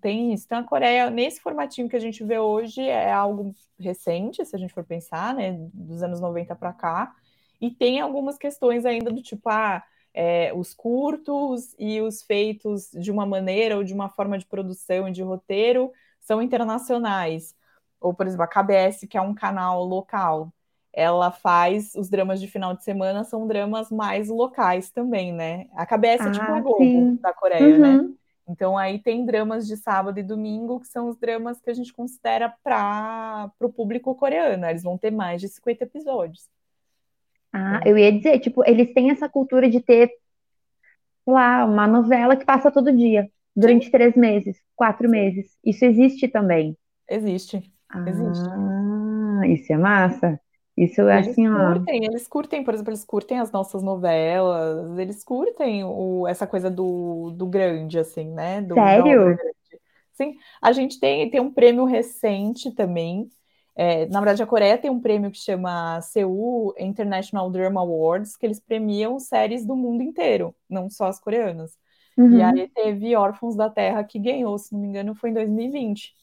[0.00, 0.44] Tem isso.
[0.46, 4.58] Então, a Coreia, nesse formatinho que a gente vê hoje, é algo recente, se a
[4.58, 7.14] gente for pensar, né, dos anos 90 para cá,
[7.60, 9.82] e tem algumas questões ainda do tipo, ah,
[10.14, 15.08] é, os curtos e os feitos de uma maneira ou de uma forma de produção
[15.08, 17.54] e de roteiro são internacionais.
[18.00, 20.52] Ou, por exemplo, a KBS, que é um canal local,
[20.92, 25.68] ela faz os dramas de final de semana, são dramas mais locais também, né?
[25.74, 27.16] A KBS é tipo a Ah, Globo sim.
[27.20, 28.00] da Coreia, né?
[28.00, 28.16] Uhum.
[28.48, 31.92] Então aí tem dramas de sábado e domingo, que são os dramas que a gente
[31.92, 34.66] considera para o público coreano.
[34.66, 36.48] Eles vão ter mais de 50 episódios.
[37.66, 40.08] Ah, eu ia dizer, tipo, eles têm essa cultura de ter,
[41.24, 45.56] sei lá, uma novela que passa todo dia, durante três meses, quatro meses.
[45.64, 46.76] Isso existe também.
[47.08, 47.62] Existe,
[48.06, 48.50] existe.
[48.50, 50.40] Ah, isso é massa.
[50.76, 51.80] Isso é Eles assim, ó.
[51.88, 56.70] curtem, eles curtem, por exemplo, eles curtem as nossas novelas, eles curtem o, essa coisa
[56.70, 58.60] do, do grande, assim, né?
[58.60, 59.36] Do, Sério?
[60.14, 63.30] Sim, a gente tem, tem um prêmio recente também.
[63.78, 68.44] É, na verdade, a Coreia tem um prêmio que chama Seoul International Drama Awards, que
[68.46, 71.78] eles premiam séries do mundo inteiro, não só as coreanas.
[72.30, 72.42] E Uhum.
[72.42, 76.14] aí teve Órfãos da Terra que ganhou, se não me engano, foi em 2020.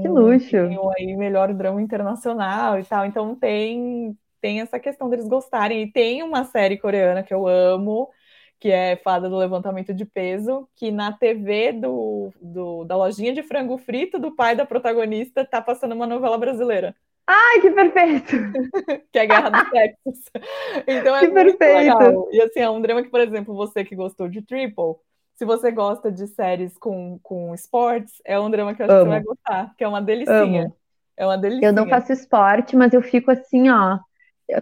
[0.00, 0.62] Que Então, luxo.
[0.62, 3.04] ganhou aí melhor drama internacional e tal.
[3.06, 5.82] Então tem, tem essa questão deles gostarem.
[5.82, 8.08] E tem uma série coreana que eu amo,
[8.64, 13.42] que é Fada do Levantamento de Peso, que na TV do, do- da lojinha de
[13.42, 16.96] frango frito do pai da protagonista tá passando uma novela brasileira,
[17.26, 18.36] Ai, que perfeito!
[19.12, 20.20] que é Guerra dos Sexos.
[20.86, 21.98] Então é Que muito perfeito!
[21.98, 22.28] legal.
[22.32, 24.96] E assim, é um drama que, por exemplo, você que gostou de Triple,
[25.34, 29.02] se você gosta de séries com, com esportes, é um drama que eu acho que
[29.02, 30.64] você vai Amo, gostar, que é uma delicinha.
[30.64, 30.76] amo.
[31.16, 33.98] É uma Eu não faço esporte, mas eu fico assim, ó,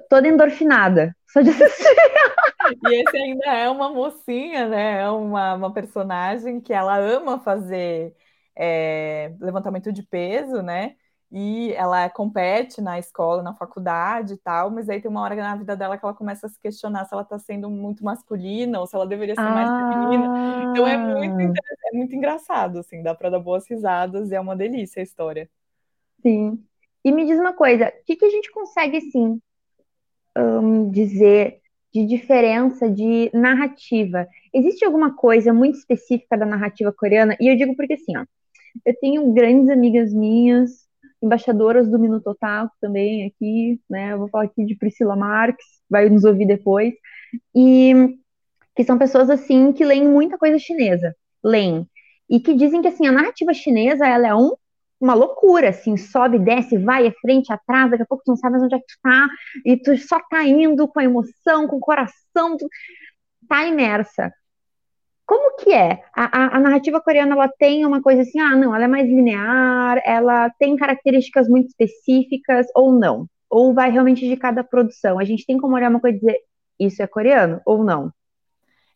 [0.09, 1.85] toda endorfinada, só de assistir.
[2.81, 5.01] E esse ainda é uma mocinha, né?
[5.03, 8.15] É uma, uma personagem que ela ama fazer
[8.57, 10.97] é, levantamento de peso, né?
[11.31, 15.57] E ela compete na escola, na faculdade e tal, mas aí tem uma hora na
[15.57, 18.87] vida dela que ela começa a se questionar se ela tá sendo muito masculina ou
[18.87, 20.31] se ela deveria ser mais feminina.
[20.71, 24.41] Então é muito, Ah, é muito engraçado, assim, dá pra dar boas risadas e é
[24.41, 25.51] uma delícia a história.
[26.23, 26.65] sim.
[27.05, 29.41] E me diz uma coisa, o que que a gente consegue, assim,
[30.37, 31.62] hum, dizer
[31.93, 34.27] de diferença de narrativa?
[34.53, 37.37] Existe alguma coisa muito específica da narrativa coreana?
[37.41, 38.25] E eu digo porque, assim, ó,
[38.87, 40.87] eu tenho grandes amigas minhas,
[41.23, 44.13] embaixadoras do Minuto Otaku também aqui, né?
[44.13, 46.95] Eu vou falar aqui de Priscila Marques, vai nos ouvir depois.
[47.55, 48.17] E
[48.75, 51.87] que são pessoas assim que leem muita coisa chinesa, leem,
[52.29, 54.53] e que dizem que assim a narrativa chinesa ela é um,
[55.03, 58.53] uma loucura, assim, sobe, desce, vai, é frente, atrás, daqui a pouco tu não sabe
[58.53, 59.29] mais onde é que tu tá,
[59.67, 62.69] e tu só tá indo com a emoção, com o coração, tu
[63.49, 64.33] tá imersa.
[65.27, 66.03] Como que é?
[66.15, 69.07] A, a, a narrativa coreana ela tem uma coisa assim, ah, não, ela é mais
[69.07, 73.27] linear, ela tem características muito específicas ou não?
[73.51, 75.19] Ou vai realmente de cada produção?
[75.19, 76.39] A gente tem como olhar uma coisa e dizer,
[76.79, 78.13] isso é coreano ou não?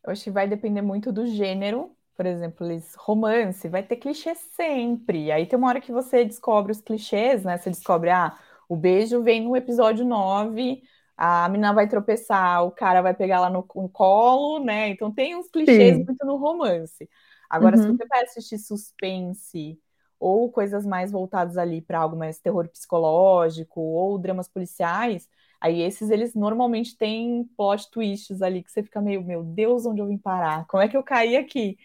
[0.05, 1.95] Eu acho que vai depender muito do gênero.
[2.16, 2.66] Por exemplo,
[2.98, 5.31] romance, vai ter clichê sempre.
[5.31, 7.59] Aí tem uma hora que você descobre os clichês, né?
[7.59, 10.83] Você descobre, ah, o beijo vem no episódio 9,
[11.16, 14.88] a menina vai tropeçar, o cara vai pegar lá no, no colo, né?
[14.88, 16.07] Então tem uns clichês Sim.
[16.07, 17.09] muito no romance.
[17.50, 17.92] Agora, se Uhum.
[17.92, 19.79] você vai assistir suspense
[20.18, 25.29] ou coisas mais voltadas ali para algo mais terror psicológico ou dramas policiais,
[25.61, 30.01] Aí esses, eles normalmente têm plot twists ali, que você fica meio, meu Deus, onde
[30.01, 30.66] eu vim parar?
[30.66, 31.79] Como é que eu caí aqui?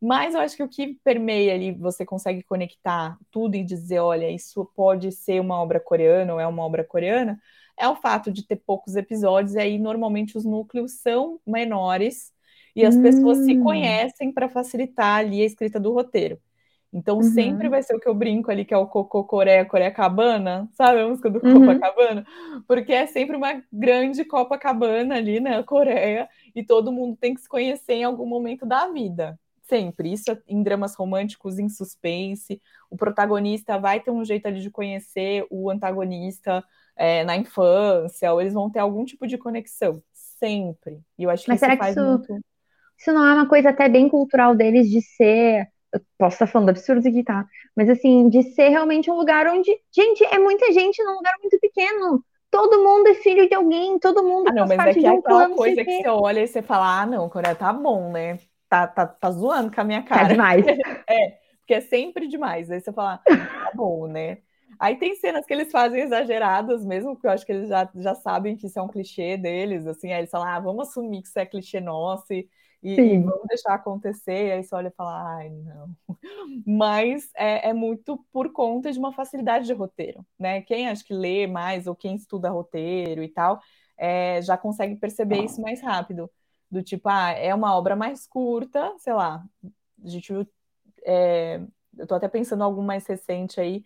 [0.00, 4.30] Mas eu acho que o que permeia ali, você consegue conectar tudo e dizer, olha,
[4.30, 7.40] isso pode ser uma obra coreana ou é uma obra coreana,
[7.78, 12.32] é o fato de ter poucos episódios, e aí normalmente os núcleos são menores
[12.76, 16.38] e as pessoas se Hum, conhecem para facilitar ali a escrita do roteiro.
[16.94, 19.64] Então sempre uhum, vai ser o que eu brinco ali, que é o Cocô Coreia,
[19.64, 22.24] Coreia Cabana, sabe a música do uhum, Copacabana?
[22.68, 27.40] Porque é sempre uma grande Copacabana ali, né, a Coreia, e todo mundo tem que
[27.40, 29.36] se conhecer em algum momento da vida.
[29.64, 30.12] Sempre.
[30.12, 32.60] Isso é em dramas românticos, em suspense.
[32.88, 36.62] O protagonista vai ter um jeito ali de conhecer o antagonista
[36.94, 40.00] é, na infância, ou eles vão ter algum tipo de conexão.
[40.12, 41.00] Sempre.
[41.18, 42.44] E eu acho que Mas isso será que faz isso, muito.
[42.96, 45.73] isso não é uma coisa até bem cultural deles de ser.
[45.94, 47.46] Eu posso estar falando absurdo aqui, tá?
[47.76, 51.58] Mas assim, de ser realmente um lugar onde, gente, é muita gente num lugar muito
[51.60, 52.24] pequeno.
[52.50, 55.12] Todo mundo é filho de alguém, todo mundo Ah, não, mas é parte que é
[55.12, 58.38] um aquela coisa que você olha e você fala, ah, não, Coreia tá bom, né?
[58.68, 60.28] Tá, tá, tá zoando com a minha Tá cara.
[60.28, 60.64] demais.
[61.08, 62.70] É, porque é sempre demais.
[62.70, 64.38] Aí você fala, tá bom, né?
[64.78, 68.14] Aí tem cenas que eles fazem exageradas mesmo, porque eu acho que eles já, já
[68.14, 71.28] sabem que isso é um clichê deles, assim, aí eles falam, ah, vamos assumir que
[71.28, 72.48] isso é clichê nosso e,
[72.84, 75.96] e, e vamos deixar acontecer, e aí você olha e fala, ai, não.
[76.66, 80.60] Mas é, é muito por conta de uma facilidade de roteiro, né?
[80.60, 83.58] Quem acho que lê mais ou quem estuda roteiro e tal,
[83.96, 86.30] é, já consegue perceber isso mais rápido.
[86.70, 89.42] Do tipo, ah, é uma obra mais curta, sei lá,
[90.04, 90.46] a gente viu,
[91.06, 91.62] é,
[91.96, 93.82] eu tô até pensando em algum mais recente aí,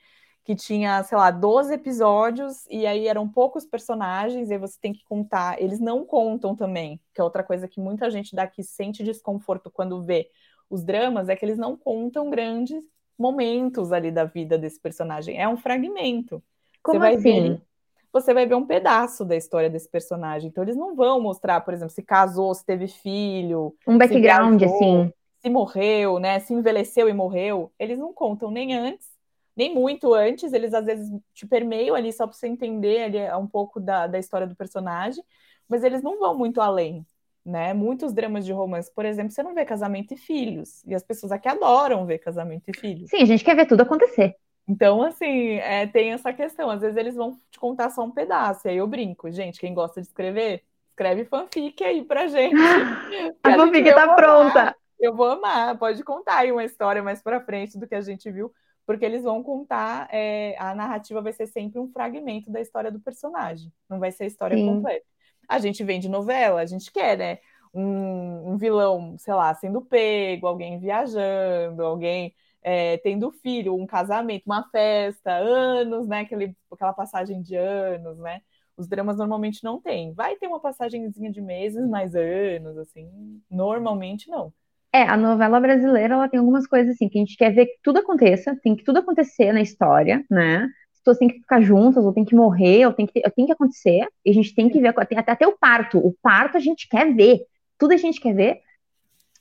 [0.49, 4.95] que tinha, sei lá, 12 episódios e aí eram poucos personagens e aí você tem
[4.95, 5.61] que contar.
[5.61, 10.03] Eles não contam também, que é outra coisa que muita gente daqui sente desconforto quando
[10.03, 10.31] vê
[10.71, 12.83] os dramas, é que eles não contam grandes
[13.19, 15.39] momentos ali da vida desse personagem.
[15.39, 16.43] É um fragmento.
[16.83, 17.43] Como você vai assim?
[17.51, 17.63] Ver,
[18.11, 20.49] você vai ver um pedaço da história desse personagem.
[20.49, 25.13] Então eles não vão mostrar, por exemplo, se casou, se teve filho, um background assim,
[25.43, 27.71] se morreu, né, se envelheceu e morreu.
[27.79, 29.18] Eles não contam nem antes
[29.59, 33.47] nem muito antes, eles às vezes te permeiam ali só para você entender ali um
[33.49, 35.23] pouco da, da história do personagem,
[35.69, 37.05] mas eles não vão muito além,
[37.45, 37.75] né?
[37.75, 41.33] Muitos dramas de romance, por exemplo, você não vê casamento e filhos, e as pessoas
[41.33, 43.11] aqui adoram ver casamento e filhos.
[43.11, 44.37] Sim, a gente quer ver tudo acontecer.
[44.69, 46.71] Então, assim, é, tem essa questão.
[46.71, 49.29] Às vezes eles vão te contar só um pedaço, e aí eu brinco.
[49.31, 52.55] Gente, quem gosta de escrever, escreve fanfic aí pra gente.
[53.43, 54.77] a, a fanfic tá pronta.
[55.01, 55.77] Eu vou amar.
[55.79, 58.53] Pode contar aí uma história mais pra frente do que a gente viu
[58.89, 62.99] porque eles vão contar, é, a narrativa vai ser sempre um fragmento da história do
[62.99, 64.65] personagem, não vai ser a história Sim.
[64.65, 65.05] completa.
[65.47, 67.39] A gente vem de novela, a gente quer, né?
[67.75, 74.45] Um, um vilão, sei lá, sendo pego, alguém viajando, alguém é, tendo filho, um casamento,
[74.47, 76.21] uma festa, anos, né?
[76.21, 78.41] Aquele, aquela passagem de anos, né?
[78.75, 80.15] Os dramas normalmente não tem.
[80.15, 83.43] Vai ter uma passagemzinha de meses, mais anos, assim.
[83.51, 84.51] Normalmente não.
[84.93, 87.79] É, a novela brasileira, ela tem algumas coisas assim, que a gente quer ver que
[87.83, 90.67] tudo aconteça, tem que tudo acontecer na história, né?
[90.93, 93.47] As pessoas têm que ficar juntas, ou tem que morrer, ou tem que, ou tem
[93.47, 95.99] que acontecer, e a gente tem que ver, até, até o parto.
[95.99, 97.41] O parto a gente quer ver,
[97.79, 98.61] tudo a gente quer ver,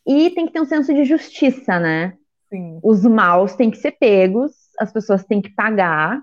[0.05, 2.13] e tem que ter um senso de justiça, né?
[2.49, 2.79] Sim.
[2.81, 6.21] Os maus têm que ser pegos, as pessoas têm que pagar.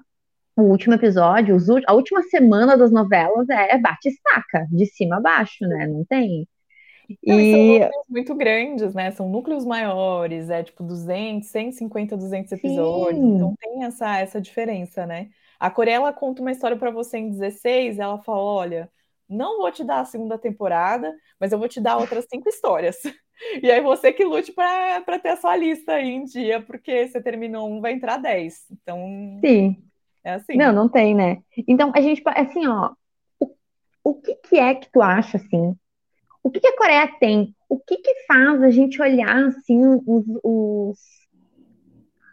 [0.56, 1.56] O último episódio,
[1.86, 5.86] a última semana das novelas é bate-estaca, de cima a baixo, né?
[5.86, 6.46] Não tem.
[7.26, 7.52] Não, e...
[7.52, 9.10] São núcleos muito grandes, né?
[9.10, 13.20] São núcleos maiores, é tipo 200, 150, 200 episódios.
[13.20, 13.34] Sim.
[13.34, 15.30] Então tem essa, essa diferença, né?
[15.58, 18.90] A Coreia ela conta uma história para você em 16, ela fala: olha,
[19.28, 22.96] não vou te dar a segunda temporada, mas eu vou te dar outras cinco histórias.
[23.60, 27.20] E aí você que lute para ter a sua lista aí em dia, porque você
[27.20, 28.66] terminou um, vai entrar 10.
[28.70, 29.38] Então.
[29.44, 29.76] Sim.
[30.22, 30.56] É assim.
[30.56, 31.42] Não, não tem, né?
[31.68, 32.92] Então, a gente, assim, ó,
[33.40, 33.50] o,
[34.04, 35.74] o que, que é que tu acha, assim,
[36.44, 37.56] o que, que a Coreia tem?
[37.68, 40.98] O que, que faz a gente olhar assim os, os,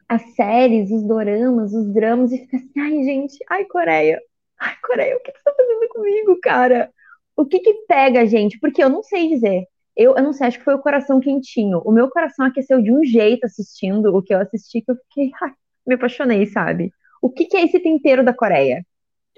[0.08, 4.22] as séries, os doramas, os dramas e ficar assim, ai gente, ai Coreia,
[4.60, 6.92] ai Coreia, o que, que você tá fazendo comigo, cara?
[7.38, 8.60] O que que pega a gente?
[8.60, 9.66] Porque eu não sei dizer.
[9.96, 11.80] Eu, eu não sei, acho que foi o coração quentinho.
[11.86, 15.32] O meu coração aqueceu de um jeito assistindo o que eu assisti que eu fiquei,
[15.42, 15.54] ai,
[15.88, 16.92] me apaixonei, sabe?
[17.22, 18.86] O que, que é esse tempero da Coreia?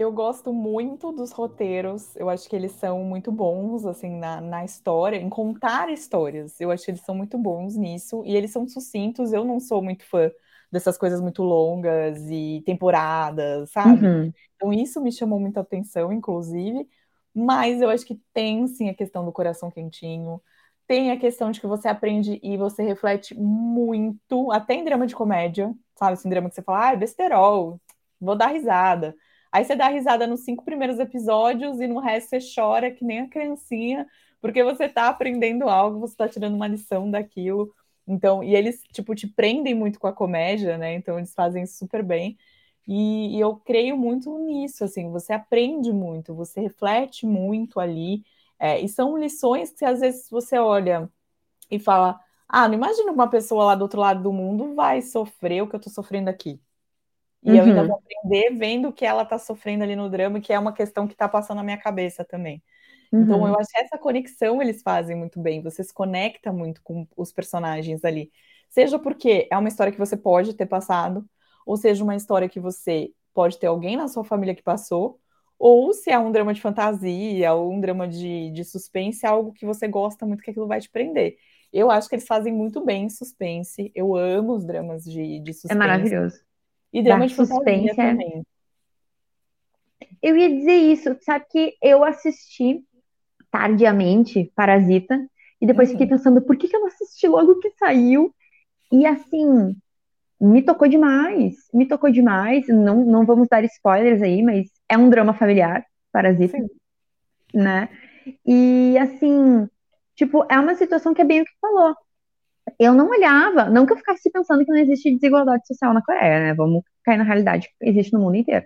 [0.04, 4.66] Eu gosto muito dos roteiros, eu acho que eles são muito bons, assim, na, na
[4.66, 6.60] história, em contar histórias.
[6.60, 9.32] Eu acho que eles são muito bons nisso, e eles são sucintos.
[9.32, 10.30] Eu não sou muito fã
[10.70, 14.02] dessas coisas muito longas e temporadas, sabe?
[14.02, 14.34] Uhum.
[14.58, 16.86] Então, isso me chamou muita atenção, inclusive.
[17.34, 20.42] Mas eu acho que tem, sim, a questão do coração quentinho.
[20.86, 25.16] Tem a questão de que você aprende e você reflete muito, até em drama de
[25.16, 26.13] comédia, sabe?
[26.13, 27.80] Assim, drama que você fala, ah, é besterol,
[28.20, 29.16] vou dar risada.
[29.54, 33.22] Aí você dá risada nos cinco primeiros episódios e no resto você chora que nem
[33.22, 34.08] a criancinha,
[34.42, 37.74] porque você tá aprendendo algo, você tá tirando uma lição daquilo.
[38.08, 40.96] Então, e eles, tipo, te prendem muito com a comédia, né?
[40.96, 42.38] Então, eles fazem super bem.
[42.88, 48.24] E, e eu creio muito nisso, assim, você aprende muito, você reflete muito ali.
[48.60, 51.10] É, e são lições que, às vezes, você olha
[51.72, 55.63] e fala: Ah, não imagina uma pessoa lá do outro lado do mundo vai sofrer
[55.63, 56.62] o que eu tô sofrendo aqui.
[57.43, 57.58] E uhum.
[57.58, 57.88] eu ainda uhum.
[57.88, 61.08] vou aprender vendo o que ela está sofrendo ali no drama, que é uma questão
[61.08, 62.63] que está passando na minha cabeça também.
[63.08, 63.23] Então, uhum.
[63.23, 65.62] Então, eu acho que essa conexão eles fazem muito bem.
[65.62, 68.32] Você se conecta muito com os personagens ali.
[68.69, 71.23] Seja porque é uma história que você pode ter passado,
[71.65, 75.19] ou seja uma história que você pode ter alguém na sua família que passou,
[75.60, 79.53] ou se é um drama de fantasia, ou um drama de, de suspense, é algo
[79.53, 81.37] que você gosta muito, que aquilo vai te prender.
[81.71, 83.91] Eu acho que eles fazem muito bem suspense.
[83.96, 85.73] Eu amo os dramas de, de suspense.
[85.73, 86.39] É maravilhoso.
[86.94, 88.46] E drama de suspense também.
[90.21, 92.81] Eu ia dizer isso, sabe que eu assisti
[93.52, 95.19] tardiamente Parasita
[95.60, 95.94] e depois uhum.
[95.96, 98.33] fiquei pensando por que, que eu não assisti logo que saiu
[98.91, 99.75] e assim
[100.39, 102.67] me tocou demais, me tocou demais.
[102.67, 106.67] Não, não vamos dar spoilers aí, mas é um drama familiar, Parasita, Sim.
[107.54, 107.89] né?
[108.46, 109.67] E assim,
[110.15, 111.96] tipo, é uma situação que é bem o que falou
[112.80, 116.40] eu não olhava, não que eu ficasse pensando que não existe desigualdade social na Coreia,
[116.40, 116.54] né?
[116.54, 118.66] Vamos cair na realidade que existe no mundo inteiro.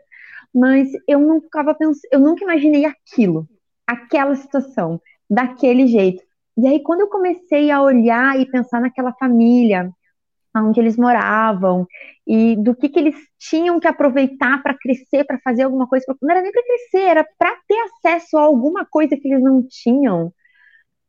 [0.53, 3.47] Mas eu não ficava pensando, eu nunca imaginei aquilo,
[3.85, 6.23] aquela situação, daquele jeito.
[6.57, 9.91] E aí, quando eu comecei a olhar e pensar naquela família,
[10.55, 11.85] onde eles moravam
[12.25, 16.05] e do que, que eles tinham que aproveitar para crescer, para fazer alguma coisa.
[16.21, 19.63] Não era nem para crescer, era para ter acesso a alguma coisa que eles não
[19.67, 20.33] tinham.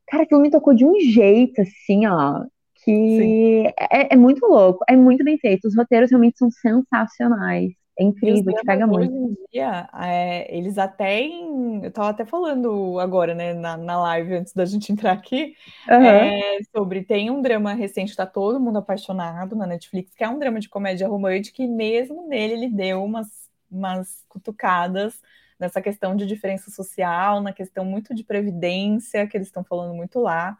[0.07, 2.43] Cara, aquilo me tocou de um jeito, assim, ó,
[2.83, 5.67] que é, é, muito louco, é muito bem feito.
[5.67, 7.73] Os roteiros realmente são sensacionais.
[7.99, 9.11] É incrível, te pega muito.
[9.11, 13.99] Hoje em dia, é, eles até em, Eu tava até falando agora, né, na, na
[13.99, 15.53] live, antes da gente entrar aqui,
[15.89, 16.05] uhum.
[16.05, 17.03] é, sobre.
[17.03, 20.69] Tem um drama recente, tá todo mundo apaixonado na Netflix, que é um drama de
[20.69, 23.27] comédia romântica, e mesmo nele ele deu umas,
[23.69, 25.19] umas cutucadas
[25.59, 30.21] nessa questão de diferença social, na questão muito de previdência, que eles estão falando muito
[30.21, 30.57] lá,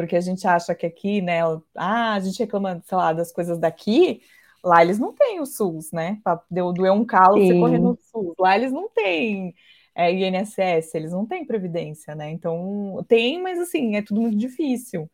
[0.00, 1.40] porque a gente acha que aqui, né,
[1.76, 4.22] ah, a gente reclama, sei lá, das coisas daqui
[4.62, 6.20] Lá eles não têm o SUS, né?
[6.22, 7.46] Para doer um calo, Sim.
[7.46, 8.34] você correr no SUS.
[8.38, 9.54] Lá eles não têm
[9.94, 12.30] é, INSS, eles não têm previdência, né?
[12.30, 15.10] Então, tem, mas assim, é tudo muito difícil.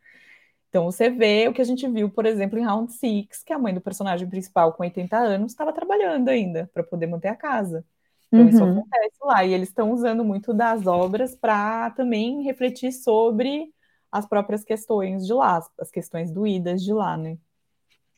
[0.69, 3.59] Então, você vê o que a gente viu, por exemplo, em Round Six, que a
[3.59, 7.85] mãe do personagem principal, com 80 anos, estava trabalhando ainda para poder manter a casa.
[8.27, 8.49] Então, uhum.
[8.49, 9.45] isso acontece lá.
[9.45, 13.73] E eles estão usando muito das obras para também refletir sobre
[14.11, 17.39] as próprias questões de lá, as questões doídas de lá, né?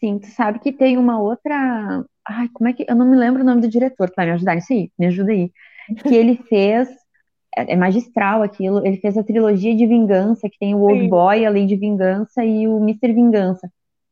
[0.01, 2.05] Sim, tu sabe que tem uma outra.
[2.27, 2.85] Ai, como é que.
[2.89, 5.07] Eu não me lembro o nome do diretor que vai me ajudar nisso aí, me
[5.07, 5.51] ajuda aí.
[6.03, 6.89] Que ele fez.
[7.57, 8.87] É, é magistral aquilo.
[8.87, 11.09] Ele fez a trilogia de vingança, que tem o Old Sim.
[11.09, 13.13] Boy, a Lei de Vingança e o Mr.
[13.13, 13.69] Vingança.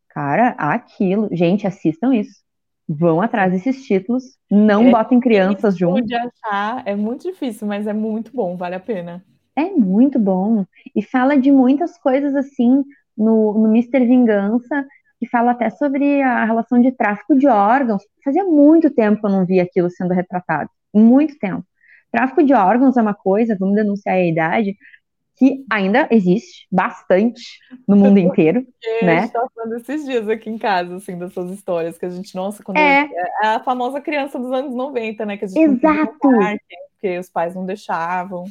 [0.09, 1.29] Cara, aquilo.
[1.31, 2.45] Gente, assistam isso.
[2.89, 4.25] Vão atrás desses títulos.
[4.51, 6.05] Não é, botem crianças junto.
[6.05, 9.25] De achar, é muito difícil, mas é muito bom, vale a pena.
[9.57, 10.65] É muito bom.
[10.95, 12.85] E fala de muitas coisas assim
[13.17, 14.07] no, no Mr.
[14.07, 14.87] Vingança
[15.19, 18.03] que fala até sobre a relação de tráfico de órgãos.
[18.23, 20.69] Fazia muito tempo que eu não via aquilo sendo retratado.
[20.93, 21.65] Muito tempo.
[22.13, 24.77] Tráfico de órgãos é uma coisa, vamos denunciar a idade,
[25.37, 27.43] que ainda existe bastante
[27.87, 29.19] no mundo inteiro, Porque né?
[29.19, 32.35] A gente tá falando esses dias aqui em casa, assim, dessas histórias que a gente,
[32.35, 33.09] nossa, quando é, eu,
[33.43, 35.37] é a famosa criança dos anos 90, né?
[35.37, 36.19] Que a gente Exato.
[36.21, 38.45] Parque, porque os pais não deixavam.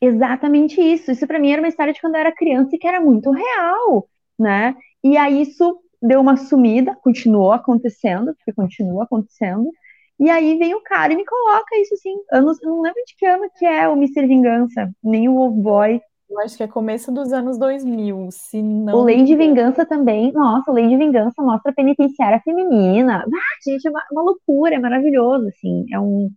[0.00, 1.10] Exatamente isso.
[1.10, 3.30] Isso para mim era uma história de quando eu era criança e que era muito
[3.30, 4.74] real, né?
[5.02, 9.70] E aí isso deu uma sumida, continuou acontecendo, porque continua acontecendo.
[10.18, 13.14] E aí vem o cara e me coloca isso assim, anos, eu não lembro de
[13.16, 14.26] que ano que é o Mr.
[14.26, 16.00] Vingança, nem o Wolf Boy.
[16.28, 18.98] Eu acho que é começo dos anos 2000, se não...
[18.98, 23.24] O Lei de Vingança também, nossa, o Lei de Vingança mostra a penitenciária feminina.
[23.24, 26.26] Ah, gente, é uma, uma loucura, é maravilhoso, assim, é um...
[26.26, 26.30] O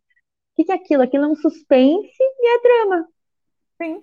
[0.55, 1.03] que, que é aquilo?
[1.03, 3.07] Aquilo é um suspense e é drama.
[3.81, 4.01] Sim.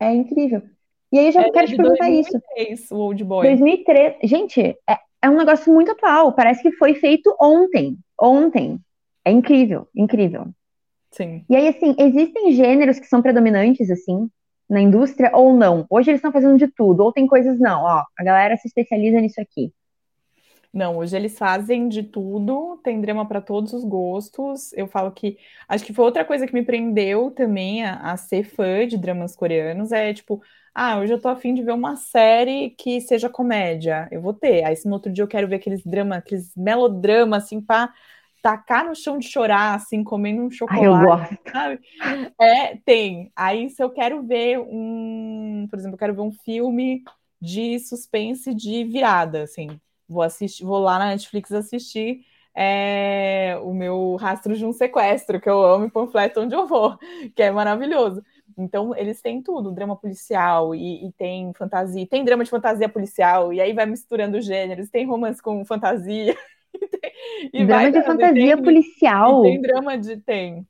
[0.00, 0.62] É incrível.
[1.12, 2.94] E aí eu já é quero te perguntar 2003, isso.
[2.94, 3.46] o Old Boy.
[3.46, 4.16] 2003.
[4.24, 6.32] Gente, é, é um negócio muito atual.
[6.32, 7.96] Parece que foi feito ontem.
[8.20, 8.80] Ontem.
[9.24, 10.46] É incrível, incrível.
[11.10, 11.44] Sim.
[11.48, 14.28] E aí, assim, existem gêneros que são predominantes, assim,
[14.68, 15.86] na indústria ou não?
[15.88, 19.20] Hoje eles estão fazendo de tudo, ou tem coisas não, ó, a galera se especializa
[19.20, 19.72] nisso aqui.
[20.74, 24.72] Não, hoje eles fazem de tudo, tem drama para todos os gostos.
[24.72, 28.42] Eu falo que acho que foi outra coisa que me prendeu também a, a ser
[28.44, 30.42] fã de dramas coreanos, é tipo,
[30.74, 34.08] ah, hoje eu tô afim de ver uma série que seja comédia.
[34.10, 34.64] Eu vou ter.
[34.64, 37.94] Aí, se no outro dia eu quero ver aqueles dramas, aqueles melodramas, assim, pra
[38.42, 40.84] tacar no chão de chorar, assim, comendo um chocolate.
[40.84, 41.52] Ai, eu gosto.
[41.52, 41.80] Sabe?
[42.40, 43.30] É, tem.
[43.36, 45.68] Aí, se eu quero ver um.
[45.70, 47.04] Por exemplo, eu quero ver um filme
[47.40, 49.80] de suspense de virada, assim.
[50.08, 52.24] Vou assistir, vou lá na Netflix assistir.
[52.56, 56.96] É, o meu rastro de um sequestro, que eu amo e panfleto onde eu vou,
[57.34, 58.22] que é maravilhoso.
[58.56, 63.52] Então, eles têm tudo, drama policial e, e, tem fantasia, tem drama de fantasia policial,
[63.52, 66.36] e aí vai misturando gêneros, tem romance com fantasia.
[67.46, 69.42] e tem, e drama de fantasia tem, policial.
[69.42, 70.16] tem drama de.
[70.18, 70.66] Tem.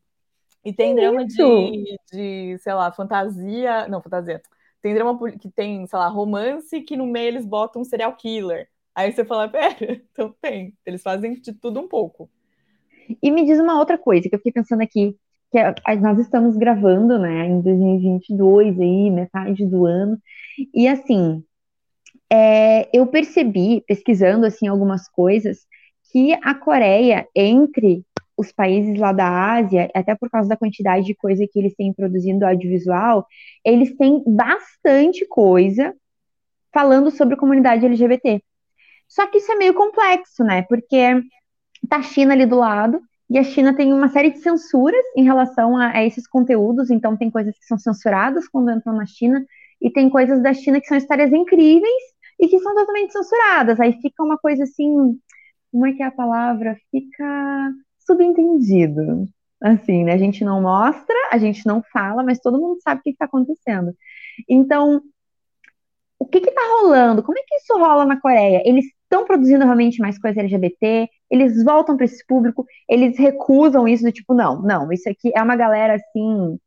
[0.65, 3.87] E tem que drama de, de, sei lá, fantasia.
[3.89, 4.41] Não, fantasia.
[4.81, 8.69] Tem drama que tem, sei lá, romance que no meio eles botam um serial killer.
[8.95, 9.77] Aí você fala, pera,
[10.13, 10.75] então tem.
[10.87, 12.31] Eles fazem de tudo um pouco.
[13.23, 15.17] E me diz uma outra coisa que eu fiquei pensando aqui
[15.55, 20.19] que é, nós estamos gravando, né, em 2022 aí, metade do ano,
[20.75, 21.45] e assim,
[22.29, 25.59] é, eu percebi, pesquisando, assim, algumas coisas,
[26.11, 28.05] que a Coreia, entre
[28.37, 31.93] os países lá da Ásia, até por causa da quantidade de coisa que eles têm
[31.93, 33.25] produzindo audiovisual,
[33.65, 35.95] eles têm bastante coisa
[36.73, 38.43] falando sobre comunidade LGBT.
[39.09, 40.63] Só que isso é meio complexo, né?
[40.63, 41.23] Porque
[41.89, 45.25] tá a China ali do lado, e a China tem uma série de censuras em
[45.25, 49.45] relação a, a, esses conteúdos, então tem coisas que são censuradas quando entram na China,
[49.81, 52.03] e tem coisas da China que são histórias incríveis
[52.41, 53.81] e que são totalmente censuradas.
[53.81, 55.19] Aí fica uma coisa assim,
[55.71, 56.77] como é que é a palavra?
[56.91, 59.27] Fica subentendido.
[59.63, 60.13] Assim, né?
[60.13, 63.25] A gente não mostra, a gente não fala, mas todo mundo sabe o que está
[63.25, 63.95] acontecendo.
[64.49, 65.01] Então,
[66.19, 67.23] o que está rolando?
[67.23, 68.63] Como é que isso rola na Coreia?
[68.65, 74.05] Eles estão produzindo realmente mais coisa LGBT, eles voltam para esse público, eles recusam isso
[74.05, 76.59] do tipo, não, não, isso aqui é uma galera assim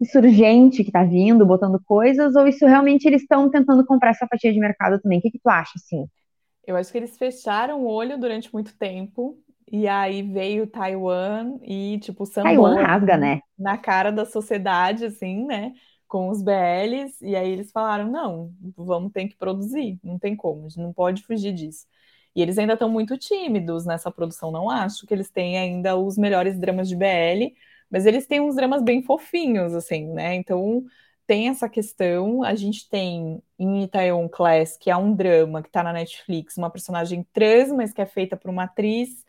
[0.00, 4.52] insurgente que tá vindo, botando coisas, ou isso realmente eles estão tentando comprar essa fatia
[4.52, 5.18] de mercado também?
[5.18, 6.06] O que, que tu acha, assim?
[6.66, 9.38] Eu acho que eles fecharam o olho durante muito tempo,
[9.70, 13.40] e aí veio Taiwan e, tipo, Taiwan rasga, né?
[13.58, 15.72] na cara da sociedade, assim, né?
[16.10, 20.66] Com os BLs, e aí eles falaram: não, vamos ter que produzir, não tem como,
[20.66, 21.86] a gente não pode fugir disso.
[22.34, 26.18] E eles ainda estão muito tímidos nessa produção, não acho que eles têm ainda os
[26.18, 27.54] melhores dramas de BL,
[27.88, 30.34] mas eles têm uns dramas bem fofinhos, assim, né?
[30.34, 30.84] Então
[31.28, 32.42] tem essa questão.
[32.42, 36.70] A gente tem em Itaewon Class, que é um drama que está na Netflix, uma
[36.70, 39.24] personagem trans, mas que é feita por uma atriz,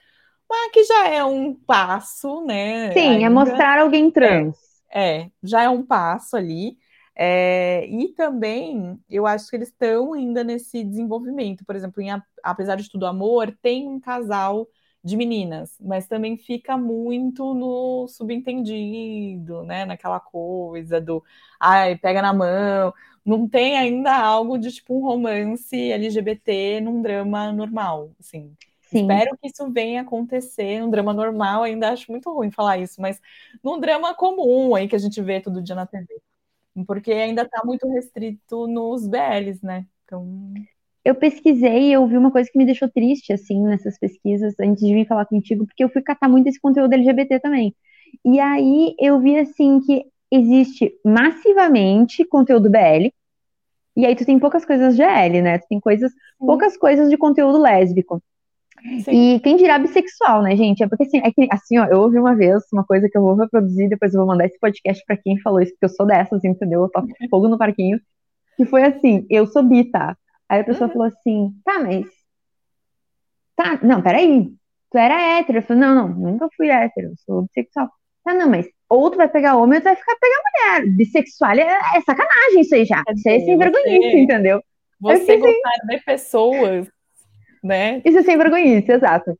[0.49, 2.91] mas que já é um passo, né?
[2.91, 3.25] Sim, é ainda.
[3.25, 4.57] é mostrar alguém trans.
[4.57, 6.77] É, é, já é um passo ali.
[7.15, 11.65] É, e também eu acho que eles estão ainda nesse desenvolvimento.
[11.65, 12.09] Por exemplo, em
[12.43, 14.67] Apesar de Tudo Amor, tem um casal
[15.03, 19.85] de meninas, mas também fica muito no subentendido, né?
[19.85, 21.23] Naquela coisa do
[21.59, 22.93] ai, pega na mão.
[23.25, 28.55] Não tem ainda algo de tipo um romance LGBT num drama normal, assim.
[28.91, 29.01] Sim.
[29.01, 30.83] Espero que isso venha acontecer.
[30.83, 33.21] Um drama normal, ainda acho muito ruim falar isso, mas
[33.63, 36.21] num drama comum aí que a gente vê todo dia na TV.
[36.85, 39.85] Porque ainda está muito restrito nos BLs, né?
[40.03, 40.53] Então
[41.03, 44.85] eu pesquisei e eu vi uma coisa que me deixou triste, assim, nessas pesquisas, antes
[44.85, 47.75] de vir falar contigo, porque eu fui catar muito esse conteúdo LGBT também.
[48.23, 53.11] E aí eu vi, assim, que existe massivamente conteúdo BL,
[53.95, 55.57] e aí tu tem poucas coisas GL, né?
[55.57, 58.21] Tu tem coisas, poucas coisas de conteúdo lésbico.
[59.03, 59.35] Sim.
[59.35, 60.83] E quem dirá bissexual, né, gente?
[60.83, 63.21] É porque assim, é que, assim, ó, eu ouvi uma vez uma coisa que eu
[63.21, 66.05] vou reproduzir, depois eu vou mandar esse podcast pra quem falou isso, porque eu sou
[66.05, 66.83] dessas, entendeu?
[66.83, 67.99] Eu toco fogo no parquinho.
[68.57, 70.17] Que foi assim, eu sou bi, tá?
[70.49, 70.93] Aí a pessoa uhum.
[70.93, 72.05] falou assim, tá, mas.
[73.55, 74.49] Tá, não, peraí.
[74.91, 75.59] Tu era hétero.
[75.59, 77.89] Eu falei, não, não, nunca fui hétero, sou bissexual.
[78.23, 80.95] Tá, não, mas ou tu vai pegar homem ou tu vai ficar pegar mulher.
[80.95, 83.01] Bissexual é, é sacanagem isso aí já.
[83.15, 84.61] Isso aí é sem vergonhice, entendeu?
[84.99, 86.87] Você gostar de pessoas,
[87.63, 88.01] né?
[88.05, 89.37] Isso é sem vergonhice, exato.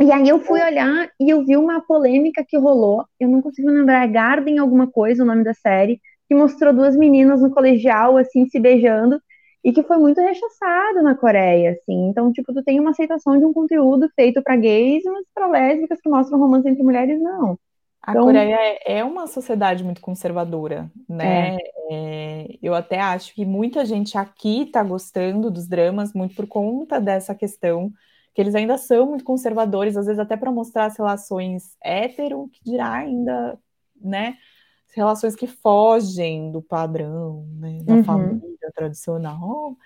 [0.00, 3.70] E aí eu fui olhar e eu vi uma polêmica que rolou, eu não consigo
[3.70, 8.46] lembrar, Garden alguma coisa, o nome da série, que mostrou duas meninas no colegial, assim,
[8.48, 9.20] se beijando,
[9.62, 12.08] e que foi muito rechaçado na Coreia, assim.
[12.08, 16.00] Então, tipo, tu tem uma aceitação de um conteúdo feito para gays, mas para lésbicas
[16.00, 17.58] que mostram romance entre mulheres, não.
[18.06, 18.24] A então...
[18.24, 21.56] Coreia é, é uma sociedade muito conservadora, né?
[21.56, 21.74] É.
[21.90, 27.00] É, eu até acho que muita gente aqui está gostando dos dramas muito por conta
[27.00, 27.92] dessa questão,
[28.34, 32.60] que eles ainda são muito conservadores, às vezes até para mostrar as relações hétero, que
[32.64, 33.58] dirá ainda,
[34.00, 34.36] né?
[34.94, 38.04] relações que fogem do padrão, né, da uhum.
[38.04, 39.76] família tradicional,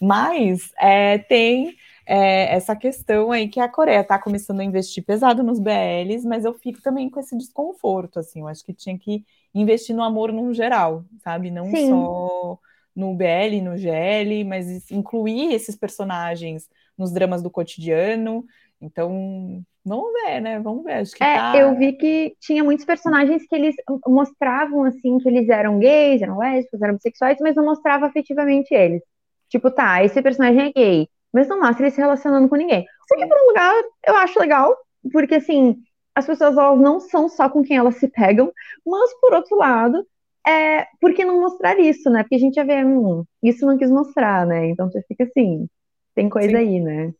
[0.00, 1.76] mas é, tem
[2.06, 6.44] é, essa questão aí que a Coreia está começando a investir pesado nos BLs, mas
[6.44, 9.24] eu fico também com esse desconforto, assim, eu acho que tinha que
[9.54, 11.88] investir no amor no geral, sabe, não Sim.
[11.88, 12.58] só
[12.94, 18.44] no BL, no GL, mas incluir esses personagens nos dramas do cotidiano,
[18.80, 20.58] então Vamos ver, né?
[20.60, 20.94] Vamos ver.
[20.94, 21.56] Acho que é, tá...
[21.56, 23.74] eu vi que tinha muitos personagens que eles
[24.06, 29.02] mostravam assim que eles eram gays, eram lésbicos, eram bissexuais, mas não mostrava afetivamente eles.
[29.48, 32.86] Tipo, tá, esse personagem é gay, mas não mostra ele se relacionando com ninguém.
[33.10, 33.74] O que por um lugar
[34.06, 34.74] eu acho legal,
[35.12, 35.76] porque assim,
[36.14, 38.50] as pessoas elas não são só com quem elas se pegam,
[38.86, 40.06] mas por outro lado,
[40.46, 42.22] é, por que não mostrar isso, né?
[42.22, 44.68] Porque a gente já vê, hum, isso não quis mostrar, né?
[44.68, 45.68] Então você fica assim,
[46.14, 46.56] tem coisa Sim.
[46.56, 47.12] aí, né?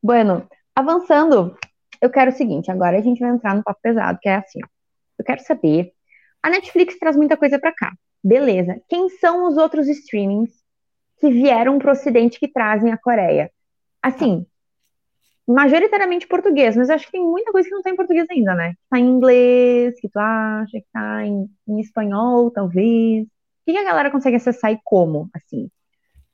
[0.00, 0.46] Bueno,
[0.78, 1.56] Avançando,
[2.00, 4.60] eu quero o seguinte, agora a gente vai entrar no papo pesado, que é assim,
[5.18, 5.92] eu quero saber,
[6.40, 7.92] a Netflix traz muita coisa para cá,
[8.22, 10.52] beleza, quem são os outros streamings
[11.18, 13.50] que vieram pro ocidente que trazem a Coreia?
[14.02, 14.46] Assim,
[15.46, 18.74] majoritariamente português, mas acho que tem muita coisa que não tá em português ainda, né?
[18.90, 23.24] Tá em inglês, que tu acha, que tá em, em espanhol, talvez.
[23.24, 23.30] O
[23.64, 25.70] que, que a galera consegue acessar e como, assim?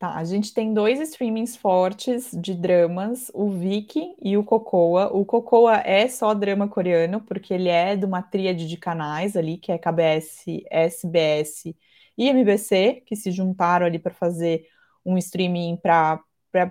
[0.01, 5.07] Tá, a gente tem dois streamings fortes de dramas, o Viki e o Cocoa.
[5.07, 9.57] O Cocoa é só drama coreano, porque ele é de uma tríade de canais ali,
[9.57, 11.75] que é KBS, SBS
[12.19, 14.67] e MBC, que se juntaram ali para fazer
[15.05, 16.21] um streaming para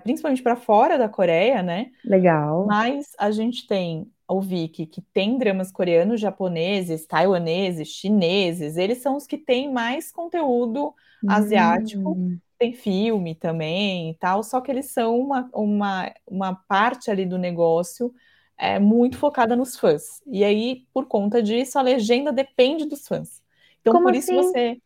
[0.02, 1.90] principalmente para fora da Coreia, né?
[2.04, 2.66] Legal.
[2.66, 9.16] Mas a gente tem o Viki, que tem dramas coreanos, japoneses, taiwaneses, chineses, eles são
[9.16, 10.94] os que têm mais conteúdo
[11.28, 12.12] asiático.
[12.12, 17.26] Hum tem filme também e tal, só que eles são uma, uma, uma parte ali
[17.26, 18.12] do negócio
[18.56, 20.22] é, muito focada nos fãs.
[20.26, 23.42] E aí, por conta disso, a legenda depende dos fãs.
[23.80, 24.48] Então, Como por isso assim?
[24.48, 24.82] você.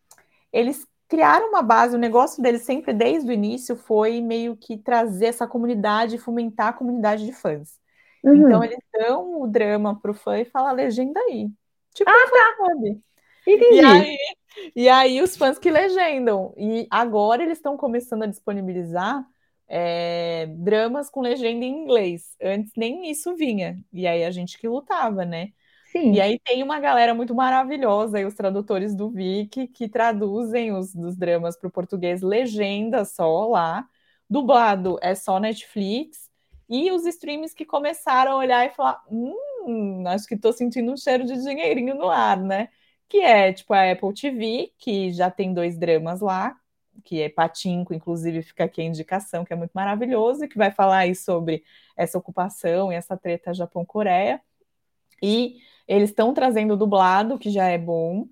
[0.53, 5.27] Eles criaram uma base, o negócio deles sempre desde o início foi meio que trazer
[5.27, 7.79] essa comunidade, fomentar a comunidade de fãs.
[8.23, 8.37] Uhum.
[8.37, 11.49] Então eles dão o drama pro fã e falam legenda aí.
[11.95, 12.67] Tipo, ah, tá.
[12.67, 13.01] Sabe?
[13.47, 13.77] Entendi.
[13.77, 14.17] E aí,
[14.77, 16.53] e aí os fãs que legendam.
[16.57, 19.25] E agora eles estão começando a disponibilizar
[19.67, 22.37] é, dramas com legenda em inglês.
[22.43, 23.79] Antes nem isso vinha.
[23.93, 25.49] E aí a gente que lutava, né?
[25.93, 26.12] Sim.
[26.14, 30.95] E aí tem uma galera muito maravilhosa, aí, os tradutores do Viki, que traduzem os
[30.95, 33.86] dos dramas para o português, legenda só lá.
[34.28, 36.28] Dublado é só Netflix.
[36.68, 40.97] E os streams que começaram a olhar e falar: hum, acho que estou sentindo um
[40.97, 42.68] cheiro de dinheirinho no ar, né?
[43.09, 46.55] Que é tipo a Apple TV, que já tem dois dramas lá,
[47.05, 50.70] que é Patinco, inclusive fica aqui a indicação, que é muito maravilhoso, e que vai
[50.70, 51.64] falar aí sobre
[51.97, 54.41] essa ocupação e essa treta Japão-Coreia.
[55.22, 55.57] E
[55.89, 58.28] eles estão trazendo dublado, que já é bom,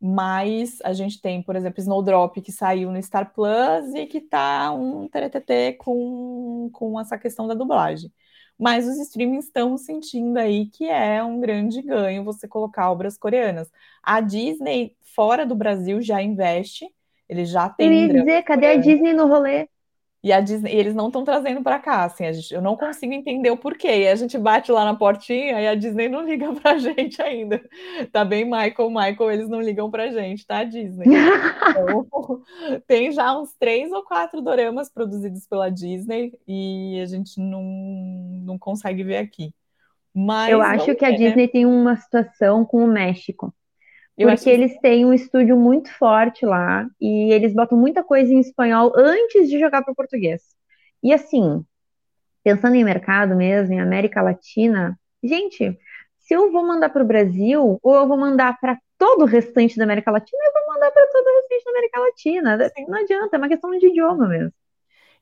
[0.00, 4.70] mas a gente tem, por exemplo, Snowdrop, que saiu no Star Plus e que tá
[4.72, 8.12] um TTT com, com essa questão da dublagem.
[8.58, 13.70] Mas os streamings estão sentindo aí que é um grande ganho você colocar obras coreanas.
[14.02, 16.86] A Disney, fora do Brasil, já investe.
[17.28, 17.86] Eles já têm.
[17.86, 19.68] Eu ia dizer, cadê a Disney no rolê?
[20.22, 23.50] E a Disney, eles não estão trazendo para cá, assim, gente, eu não consigo entender
[23.50, 24.02] o porquê.
[24.02, 27.62] E a gente bate lá na portinha e a Disney não liga pra gente ainda.
[28.10, 31.06] Tá bem, Michael, Michael, eles não ligam pra gente, tá, Disney?
[31.06, 32.42] Então,
[32.86, 38.58] tem já uns três ou quatro doramas produzidos pela Disney e a gente não, não
[38.58, 39.54] consegue ver aqui.
[40.12, 41.16] Mas eu acho que a né?
[41.16, 43.54] Disney tem uma situação com o México.
[44.18, 48.40] Eu porque eles têm um estúdio muito forte lá e eles botam muita coisa em
[48.40, 50.42] espanhol antes de jogar para o português.
[51.00, 51.64] E assim,
[52.42, 55.78] pensando em mercado mesmo, em América Latina, gente,
[56.18, 59.76] se eu vou mandar para o Brasil ou eu vou mandar para todo o restante
[59.76, 62.58] da América Latina, eu vou mandar para todo o restante da América Latina.
[62.88, 64.52] Não adianta, é uma questão de idioma mesmo.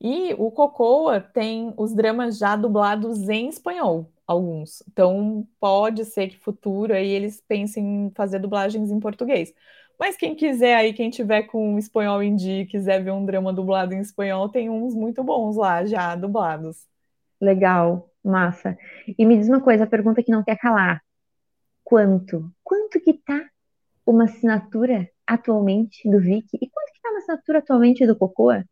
[0.00, 4.82] E o Cocoa tem os dramas já dublados em espanhol alguns.
[4.88, 9.52] Então, pode ser que futuro aí eles pensem em fazer dublagens em português.
[9.98, 13.52] Mas quem quiser aí, quem tiver com espanhol em dia e quiser ver um drama
[13.52, 16.86] dublado em espanhol, tem uns muito bons lá já dublados.
[17.40, 18.76] Legal, massa.
[19.18, 21.02] E me diz uma coisa, a pergunta que não quer calar.
[21.84, 22.52] Quanto?
[22.64, 23.48] Quanto que tá
[24.04, 26.58] uma assinatura atualmente do Viki?
[26.60, 28.64] E quanto que tá uma assinatura atualmente do Cocoa?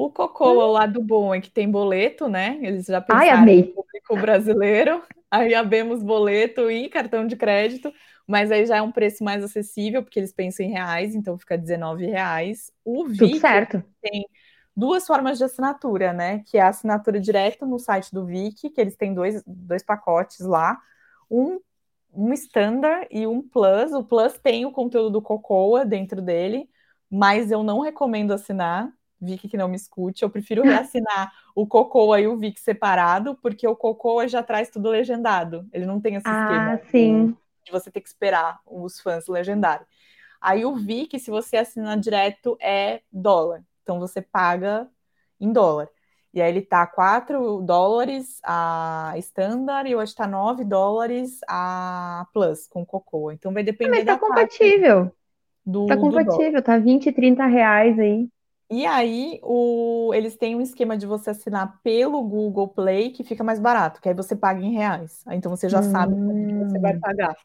[0.00, 2.58] O Cocô, o lado bom é que tem boleto, né?
[2.62, 5.02] Eles já pensaram Ai, no público brasileiro.
[5.30, 7.92] Aí abemos boleto e cartão de crédito,
[8.26, 11.54] mas aí já é um preço mais acessível, porque eles pensam em reais, então fica
[11.54, 12.72] R$19,00.
[12.84, 13.40] O Viki
[14.02, 14.26] tem
[14.74, 16.42] duas formas de assinatura, né?
[16.46, 20.40] Que é a assinatura direta no site do Viki, que eles têm dois, dois pacotes
[20.40, 20.80] lá.
[21.30, 21.60] Um,
[22.12, 23.92] um standard e um plus.
[23.92, 26.68] O plus tem o conteúdo do Cocoa dentro dele,
[27.08, 32.20] mas eu não recomendo assinar Vicky que não me escute, eu prefiro reassinar o Cocoa
[32.20, 35.66] e o Vic separado, porque o Cocoa já traz tudo legendado.
[35.72, 37.36] Ele não tem esse ah, esquema sim.
[37.64, 39.86] de você ter que esperar os fãs legendarem.
[40.40, 43.62] Aí o Vic, se você assinar direto, é dólar.
[43.82, 44.88] Então você paga
[45.38, 45.88] em dólar.
[46.32, 52.68] E aí ele tá 4 dólares a standard e hoje tá 9 dólares a plus
[52.68, 53.34] com Cocoa.
[53.34, 55.12] Então vai depender ah, mas tá compatível.
[55.66, 58.28] Do, tá compatível, tá 20, 30 reais aí.
[58.70, 63.42] E aí, o, eles têm um esquema de você assinar pelo Google Play que fica
[63.42, 65.24] mais barato, que aí você paga em reais.
[65.32, 65.90] Então você já hum.
[65.90, 67.00] sabe que você vai hum.
[67.00, 67.36] pagar.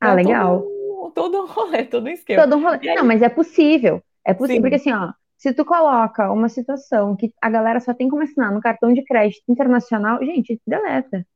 [0.00, 0.60] Ah, então, legal.
[0.60, 2.44] Todo, todo um rolê, todo um esquema.
[2.44, 2.90] Todo um rolê.
[2.90, 2.94] Aí...
[2.94, 4.00] Não, mas é possível.
[4.24, 4.62] É possível, Sim.
[4.62, 8.52] porque assim, ó, se tu coloca uma situação que a galera só tem como assinar
[8.52, 11.26] no cartão de crédito internacional, gente, deleta.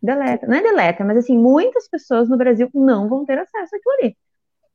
[0.00, 0.46] Deleta.
[0.46, 4.16] Não é deleta, mas assim, muitas pessoas no Brasil não vão ter acesso àquilo ali.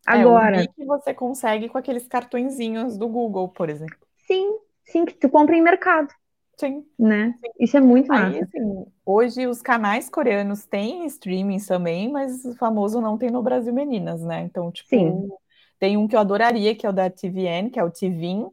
[0.06, 0.62] Agora.
[0.62, 3.97] É, o que você consegue com aqueles cartõezinhos do Google, por exemplo.
[4.26, 6.14] Sim, sim, que tu compra em mercado.
[6.58, 6.86] Sim.
[6.97, 7.36] Né?
[7.39, 7.52] Sim.
[7.60, 8.26] Isso é muito massa.
[8.28, 13.41] Aí, assim, hoje os canais coreanos têm streaming também, mas o famoso não tem no
[13.41, 14.41] Brasil Meninas, né?
[14.41, 15.30] Então, tipo, Sim.
[15.80, 18.50] tem um que eu adoraria, que é o da TVN, que é o TVIN,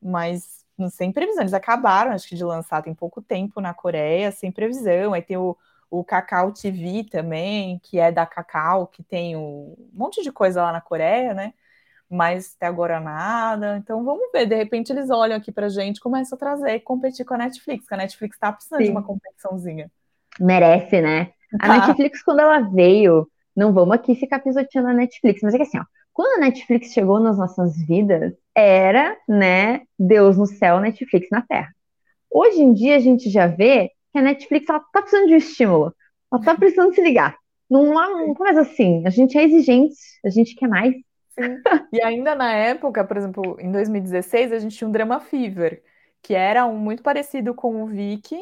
[0.00, 1.42] mas sem previsão.
[1.42, 5.12] Eles acabaram, acho que, de lançar tem pouco tempo na Coreia, sem previsão.
[5.12, 5.56] Aí tem o
[5.90, 10.72] o Cacau TV também, que é da Cacau, que tem um monte de coisa lá
[10.72, 11.52] na Coreia, né?
[12.10, 13.76] Mas até agora nada.
[13.78, 17.24] Então vamos ver, de repente eles olham aqui pra gente, começam a trazer e competir
[17.24, 18.86] com a Netflix, que a Netflix tá precisando Sim.
[18.86, 19.90] de uma competiçãozinha.
[20.40, 21.32] Merece, né?
[21.60, 21.86] A tá.
[21.86, 25.78] Netflix, quando ela veio, não vamos aqui ficar pisoteando a Netflix, mas é que assim,
[25.78, 31.42] ó, quando a Netflix chegou nas nossas vidas, era, né, Deus no céu, Netflix na
[31.42, 31.72] terra.
[32.30, 35.38] Hoje em dia a gente já vê que a Netflix ela tá precisando de um
[35.38, 35.94] estímulo.
[36.32, 37.36] Ela tá precisando se ligar.
[37.70, 39.06] Não, não, faz assim.
[39.06, 40.94] A gente é exigente, a gente quer mais.
[41.38, 41.60] Sim.
[41.92, 45.82] E ainda na época, por exemplo, em 2016, a gente tinha um Drama Fever,
[46.22, 48.38] que era um muito parecido com o Vicky,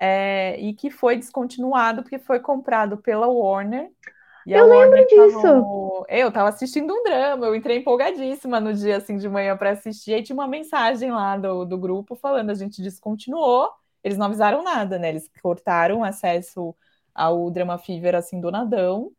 [0.00, 3.88] é, e que foi descontinuado porque foi comprado pela Warner.
[4.46, 5.46] eu lembro disso.
[5.46, 6.04] No...
[6.08, 10.14] Eu estava assistindo um drama, eu entrei empolgadíssima no dia assim de manhã para assistir,
[10.14, 13.70] aí tinha uma mensagem lá do, do grupo falando a gente descontinuou,
[14.04, 15.08] eles não avisaram nada, né?
[15.10, 16.74] Eles cortaram acesso
[17.14, 19.12] ao Drama Fever assim do nadão.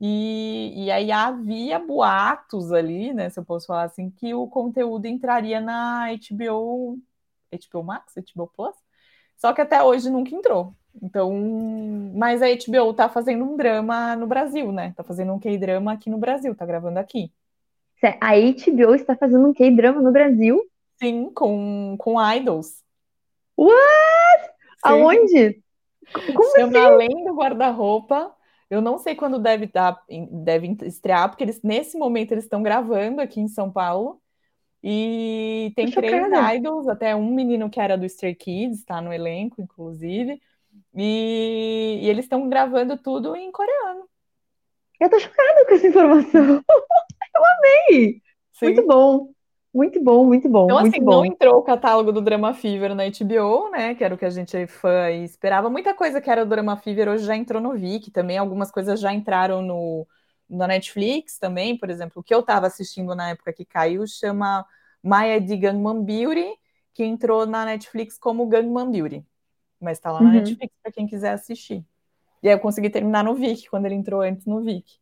[0.00, 3.30] E, e aí havia boatos ali, né?
[3.30, 6.98] Se eu posso falar assim, que o conteúdo entraria na HBO,
[7.52, 8.76] HBO Max, HBO Plus.
[9.36, 10.74] Só que até hoje nunca entrou.
[11.02, 11.32] Então,
[12.14, 14.92] mas a HBO tá fazendo um drama no Brasil, né?
[14.96, 17.32] Tá fazendo um K-drama aqui no Brasil, tá gravando aqui.
[18.20, 20.62] A HBO está fazendo um K-drama no Brasil?
[20.98, 22.82] Sim, com, com idols.
[23.56, 24.42] What?
[24.44, 24.52] Sim.
[24.82, 25.62] Aonde?
[26.12, 26.76] Como Chama assim?
[26.78, 28.34] Além do Guarda-Roupa.
[28.68, 33.20] Eu não sei quando deve, dar, deve estrear, porque eles, nesse momento eles estão gravando
[33.20, 34.20] aqui em São Paulo.
[34.82, 39.60] E tem três idols, até um menino que era do Stray Kids, está no elenco,
[39.60, 40.40] inclusive.
[40.94, 44.08] E, e eles estão gravando tudo em coreano.
[45.00, 46.62] Eu tô chocada com essa informação.
[47.36, 48.22] Eu amei!
[48.52, 48.66] Sim.
[48.66, 49.28] Muito bom.
[49.76, 50.64] Muito bom, muito bom.
[50.64, 51.16] Então, assim, bom.
[51.16, 53.94] não entrou o catálogo do Drama Fever na HBO, né?
[53.94, 55.68] Que era o que a gente é fã e esperava.
[55.68, 58.38] Muita coisa que era do Drama Fever hoje já entrou no Viki também.
[58.38, 60.06] Algumas coisas já entraram no,
[60.48, 61.76] na Netflix também.
[61.76, 64.64] Por exemplo, o que eu estava assistindo na época que caiu chama
[65.02, 66.54] Maya de Gangman Beauty,
[66.94, 69.26] que entrou na Netflix como Gangman Beauty.
[69.78, 70.36] Mas tá lá na uhum.
[70.36, 71.84] Netflix para quem quiser assistir.
[72.42, 74.98] E aí eu consegui terminar no Viki, quando ele entrou antes no Viki.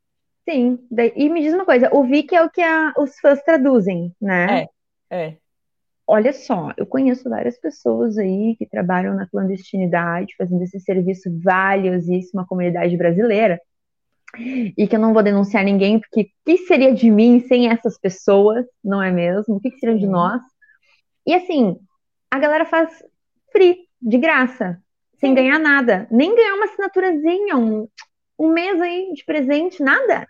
[0.48, 0.78] Sim,
[1.16, 4.68] e me diz uma coisa, o Viki é o que a, os fãs traduzem, né?
[5.10, 5.36] É, é.
[6.06, 12.42] Olha só, eu conheço várias pessoas aí que trabalham na clandestinidade, fazendo esse serviço valiosíssimo
[12.42, 13.58] à comunidade brasileira,
[14.36, 17.98] e que eu não vou denunciar ninguém, porque o que seria de mim sem essas
[17.98, 19.56] pessoas, não é mesmo?
[19.56, 20.42] O que seria de nós?
[21.26, 21.78] E assim,
[22.30, 23.02] a galera faz
[23.50, 24.78] free, de graça,
[25.18, 27.88] sem ganhar nada, nem ganhar uma assinaturazinha, um,
[28.38, 30.26] um mês aí de presente, nada.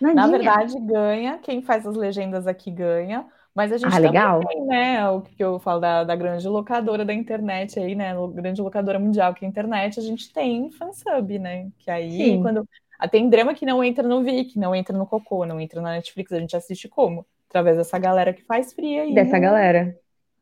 [0.00, 0.14] Nadinha.
[0.14, 4.40] Na verdade, ganha, quem faz as legendas aqui ganha, mas a gente ah, legal.
[4.46, 8.62] tem, né, o que eu falo da, da grande locadora da internet aí, né, grande
[8.62, 12.42] locadora mundial que é a internet, a gente tem fansub, né, que aí Sim.
[12.42, 12.68] quando...
[12.98, 15.92] Ah, tem drama que não entra no Viki, não entra no Cocô, não entra na
[15.92, 17.24] Netflix, a gente assiste como?
[17.48, 19.14] Através dessa galera que faz fria aí.
[19.14, 19.96] Dessa no, galera.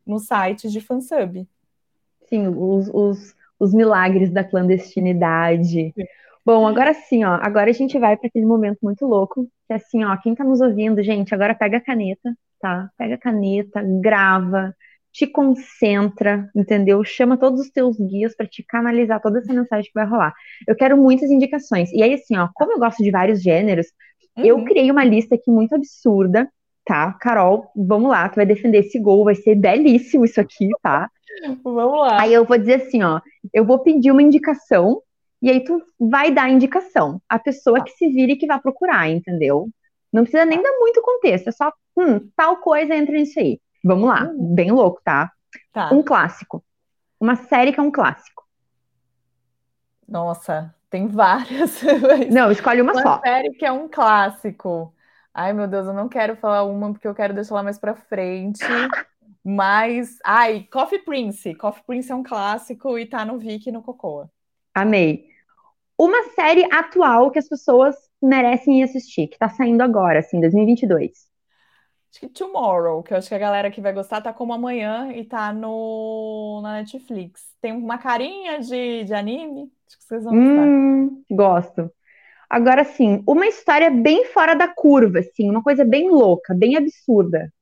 [0.06, 1.46] No site de fansub.
[2.28, 5.92] Sim, os, os, os milagres da clandestinidade.
[5.94, 6.04] Sim.
[6.46, 7.40] Bom, agora sim, ó.
[7.42, 10.44] Agora a gente vai para aquele momento muito louco, que é assim, ó, quem tá
[10.44, 12.88] nos ouvindo, gente, agora pega a caneta, tá?
[12.96, 14.72] Pega a caneta, grava,
[15.12, 17.02] te concentra, entendeu?
[17.02, 20.32] Chama todos os teus guias para te canalizar toda essa mensagem que vai rolar.
[20.68, 21.90] Eu quero muitas indicações.
[21.92, 23.88] E aí, assim, ó, como eu gosto de vários gêneros,
[24.38, 24.44] uhum.
[24.44, 26.48] eu criei uma lista aqui muito absurda,
[26.84, 27.12] tá?
[27.14, 31.10] Carol, vamos lá, tu vai defender esse gol, vai ser belíssimo isso aqui, tá?
[31.64, 32.22] Vamos lá.
[32.22, 33.20] Aí eu vou dizer assim, ó,
[33.52, 35.02] eu vou pedir uma indicação
[35.46, 37.22] e aí tu vai dar indicação.
[37.28, 39.68] A pessoa que se vire que vai procurar, entendeu?
[40.12, 43.60] Não precisa nem dar muito contexto, é só, hum, tal coisa entra nisso aí.
[43.84, 44.56] Vamos lá, uhum.
[44.56, 45.30] bem louco, tá?
[45.72, 45.94] tá?
[45.94, 46.64] Um clássico.
[47.20, 48.44] Uma série que é um clássico.
[50.08, 51.80] Nossa, tem várias.
[52.28, 53.14] Não, escolhe uma, uma só.
[53.14, 54.92] Uma série que é um clássico.
[55.32, 57.94] Ai, meu Deus, eu não quero falar uma porque eu quero deixar lá mais pra
[57.94, 58.58] frente.
[59.44, 61.54] Mas, ai, Coffee Prince.
[61.54, 64.28] Coffee Prince é um clássico e tá no Viki e no Cocoa.
[64.74, 65.35] Amei.
[65.98, 71.26] Uma série atual que as pessoas merecem assistir, que tá saindo agora, assim, 2022.
[72.10, 75.12] Acho que Tomorrow, que eu acho que a galera que vai gostar tá como amanhã
[75.12, 77.42] e tá no na Netflix.
[77.60, 81.90] Tem uma carinha de, de anime, acho que vocês vão hum, Gosto.
[82.48, 87.52] Agora sim, uma história bem fora da curva, assim, uma coisa bem louca, bem absurda.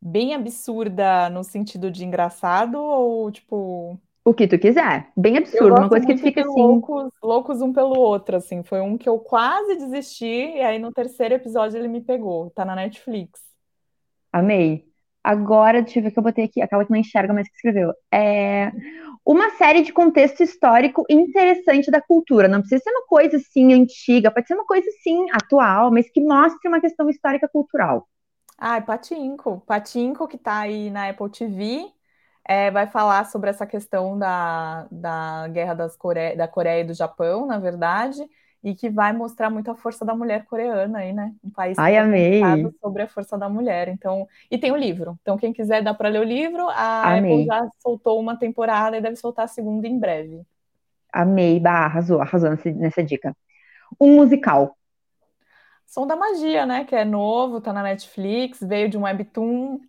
[0.00, 5.08] Bem absurda no sentido de engraçado ou tipo o que tu quiser.
[5.16, 6.60] Bem absurdo, uma coisa que tu fica assim.
[6.60, 8.62] Loucos, loucos um pelo outro, assim.
[8.62, 12.50] Foi um que eu quase desisti, e aí no terceiro episódio ele me pegou.
[12.50, 13.40] Tá na Netflix.
[14.32, 14.84] Amei.
[15.24, 17.54] Agora, deixa eu ver o que eu botei aqui, aquela que não enxerga, mas que
[17.54, 17.92] escreveu.
[18.10, 18.72] É
[19.24, 22.48] uma série de contexto histórico interessante da cultura.
[22.48, 26.20] Não precisa ser uma coisa assim antiga, pode ser uma coisa assim atual, mas que
[26.20, 28.08] mostre uma questão histórica cultural.
[28.58, 29.62] Ah, Patinco.
[29.66, 31.86] Patinco, que tá aí na Apple TV
[32.44, 36.36] é, vai falar sobre essa questão da, da guerra das Core...
[36.36, 38.20] da Coreia e do Japão, na verdade,
[38.62, 41.32] e que vai mostrar muito a força da mulher coreana aí, né?
[41.42, 42.40] Um país Ai, amei.
[42.80, 43.88] sobre a força da mulher.
[43.88, 45.18] Então, e tem o livro.
[45.22, 46.68] Então, quem quiser dá para ler o livro.
[46.68, 47.32] A amei.
[47.32, 50.42] Apple já soltou uma temporada e deve soltar a segunda em breve.
[51.12, 53.36] Amei, bah, arrasou, arrasou nessa, nessa dica.
[54.00, 54.76] Um musical.
[55.86, 56.84] Som da Magia, né?
[56.84, 59.80] Que é novo, tá na Netflix, veio de um webtoon.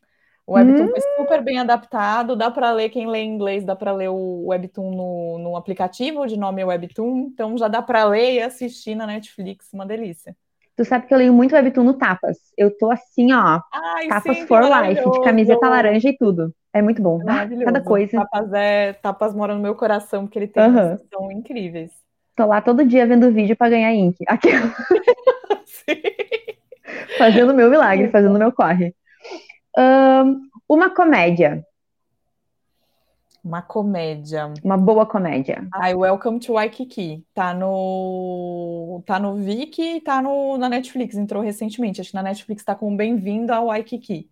[0.46, 0.90] O webtoon hum.
[0.90, 4.92] foi super bem adaptado, dá para ler, quem lê inglês, dá para ler o webtoon
[4.92, 9.72] no, no aplicativo de nome Webtoon, então já dá para ler e assistir na Netflix,
[9.72, 10.36] uma delícia.
[10.76, 12.38] Tu sabe que eu leio muito webtoon no Tapas.
[12.58, 16.54] Eu tô assim, ó, Ai, Tapas sim, for life, de camiseta laranja e tudo.
[16.74, 17.22] É muito bom.
[17.28, 18.18] Ah, cada coisa.
[18.18, 20.98] Tapas, é, tapas mora no meu coração, porque ele tem uhum.
[21.12, 21.92] são incríveis.
[22.36, 24.18] Tô lá todo dia vendo vídeo para ganhar ink.
[24.28, 24.50] Aqui.
[27.18, 28.96] fazendo meu milagre, fazendo meu corre.
[29.78, 31.66] Um, uma comédia.
[33.44, 34.54] Uma comédia.
[34.64, 35.68] Uma boa comédia.
[35.74, 37.26] Ai, Welcome to Waikiki.
[37.34, 39.04] Tá no.
[39.06, 41.18] Tá no Viki e tá no, na Netflix.
[41.18, 42.00] Entrou recentemente.
[42.00, 44.30] Acho que na Netflix tá com Bem-vindo ao Waikiki.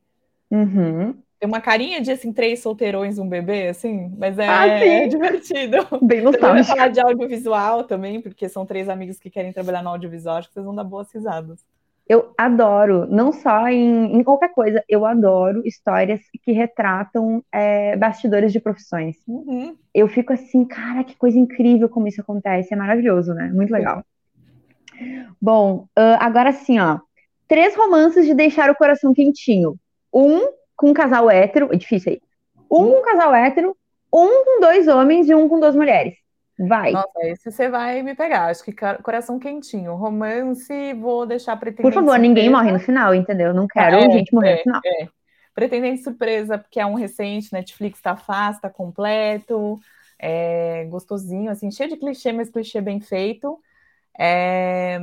[0.50, 1.14] Uhum.
[1.42, 5.78] Tem uma carinha de assim, três solteirões, um bebê, assim, mas é, ah, é divertido.
[6.00, 6.68] Bem nostálgico.
[6.68, 10.54] falar de audiovisual também, porque são três amigos que querem trabalhar no audiovisual, acho que
[10.54, 11.66] vocês vão dar boas risadas.
[12.12, 18.52] Eu adoro, não só em, em qualquer coisa, eu adoro histórias que retratam é, bastidores
[18.52, 19.16] de profissões.
[19.26, 19.78] Uhum.
[19.94, 23.50] Eu fico assim, cara, que coisa incrível como isso acontece, é maravilhoso, né?
[23.54, 24.04] Muito legal.
[24.98, 25.26] Sim.
[25.42, 27.00] Bom, uh, agora sim, ó.
[27.48, 29.78] Três romances de deixar o coração quentinho.
[30.14, 32.22] Um com um casal hétero, é difícil aí.
[32.70, 33.74] Um com um casal hétero,
[34.14, 36.16] um com dois homens e um com duas mulheres.
[36.68, 36.92] Vai.
[36.92, 38.48] Nossa, esse você vai me pegar.
[38.50, 39.96] Acho que coração quentinho.
[39.96, 41.84] Romance, vou deixar pretendente.
[41.84, 42.28] Por favor, surpresa.
[42.28, 43.54] ninguém morre no final, entendeu?
[43.54, 44.82] Não quero é, gente morrer é, no final.
[44.86, 45.08] É.
[45.56, 49.80] Pretendente surpresa, porque é um recente, Netflix tá fácil, tá completo,
[50.18, 53.60] é gostosinho, assim, cheio de clichê, mas clichê bem feito.
[54.18, 55.00] É,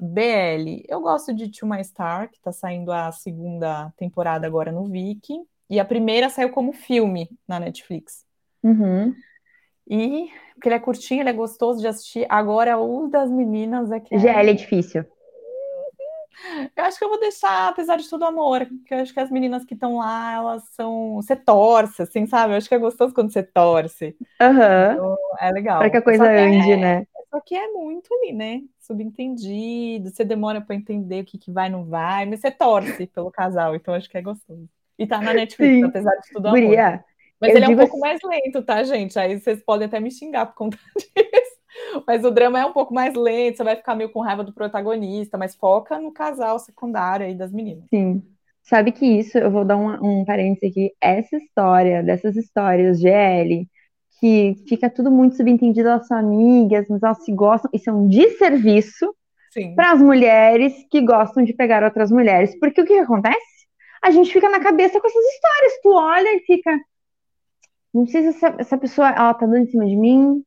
[0.00, 4.86] BL, eu gosto de To My Star, que tá saindo a segunda temporada agora no
[4.86, 5.34] Viki,
[5.68, 8.24] e a primeira saiu como filme na Netflix.
[8.62, 9.14] Uhum.
[9.90, 10.30] E
[10.60, 12.26] porque ele é curtinho, ele é gostoso de assistir.
[12.28, 14.16] Agora, o das meninas é que.
[14.16, 15.04] GL é difícil.
[16.76, 18.66] Eu acho que eu vou deixar, apesar de tudo, amor.
[18.66, 21.16] Porque eu acho que as meninas que estão lá, elas são.
[21.16, 22.52] Você torce, assim, sabe?
[22.52, 24.16] Eu acho que é gostoso quando você torce.
[24.40, 24.92] Uhum.
[24.92, 25.78] Então, é legal.
[25.78, 26.76] Para que a coisa ande, é...
[26.76, 27.06] né?
[27.30, 28.62] Só que é muito ali, né?
[28.78, 30.10] Subentendido.
[30.10, 33.74] Você demora para entender o que, que vai não vai, mas você torce pelo casal.
[33.74, 34.68] Então, acho que é gostoso.
[34.98, 35.84] E tá na Netflix, Sim.
[35.84, 36.60] apesar de tudo, amor.
[36.60, 37.02] Guria,
[37.40, 38.00] mas eu ele é um pouco assim...
[38.00, 39.18] mais lento, tá, gente?
[39.18, 41.60] Aí vocês podem até me xingar por conta disso.
[42.06, 44.52] Mas o drama é um pouco mais lento, você vai ficar meio com raiva do
[44.52, 47.84] protagonista, mas foca no casal secundário aí das meninas.
[47.88, 48.22] Sim.
[48.62, 53.66] Sabe que isso, eu vou dar um, um parênteses aqui, essa história, dessas histórias GL,
[54.20, 58.06] que fica tudo muito subentendido, elas são amigas, mas elas se gostam, isso é um
[58.06, 59.12] desserviço
[59.74, 62.56] para as mulheres que gostam de pegar outras mulheres.
[62.60, 63.40] Porque o que, que acontece?
[64.02, 66.78] A gente fica na cabeça com essas histórias, tu olha e fica,
[67.92, 70.42] não sei se essa, essa pessoa ela tá dando em cima de mim,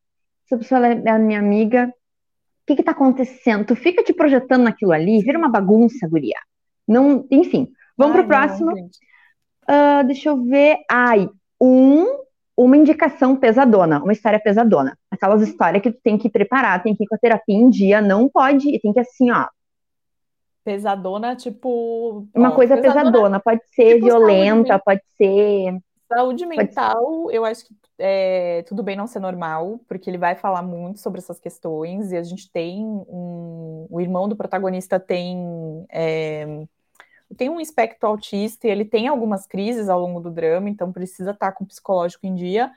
[0.47, 1.87] se a pessoa é a minha amiga.
[1.87, 3.65] O que que tá acontecendo?
[3.65, 6.39] Tu fica te projetando naquilo ali, vira uma bagunça, guria.
[6.87, 7.67] Não, enfim,
[7.97, 8.71] vamos Ai, pro próximo.
[8.71, 10.77] uh, deixa eu ver.
[10.89, 11.29] Ai,
[11.59, 12.05] um,
[12.55, 14.97] uma indicação pesadona, uma história pesadona.
[15.11, 18.01] Aquelas histórias que tu tem que preparar, tem que ir com a terapia em dia,
[18.01, 19.45] não pode, tem que assim, ó.
[20.63, 22.25] Pesadona, tipo.
[22.33, 25.77] Uma ó, coisa pesadona, pesadona, pode ser tipo violenta, pode ser
[26.15, 30.61] Saúde mental, eu acho que é, tudo bem não ser normal, porque ele vai falar
[30.61, 33.87] muito sobre essas questões, e a gente tem um.
[33.89, 35.85] O irmão do protagonista tem.
[35.89, 36.65] É,
[37.37, 41.31] tem um espectro autista e ele tem algumas crises ao longo do drama, então precisa
[41.31, 42.71] estar com o psicológico em dia.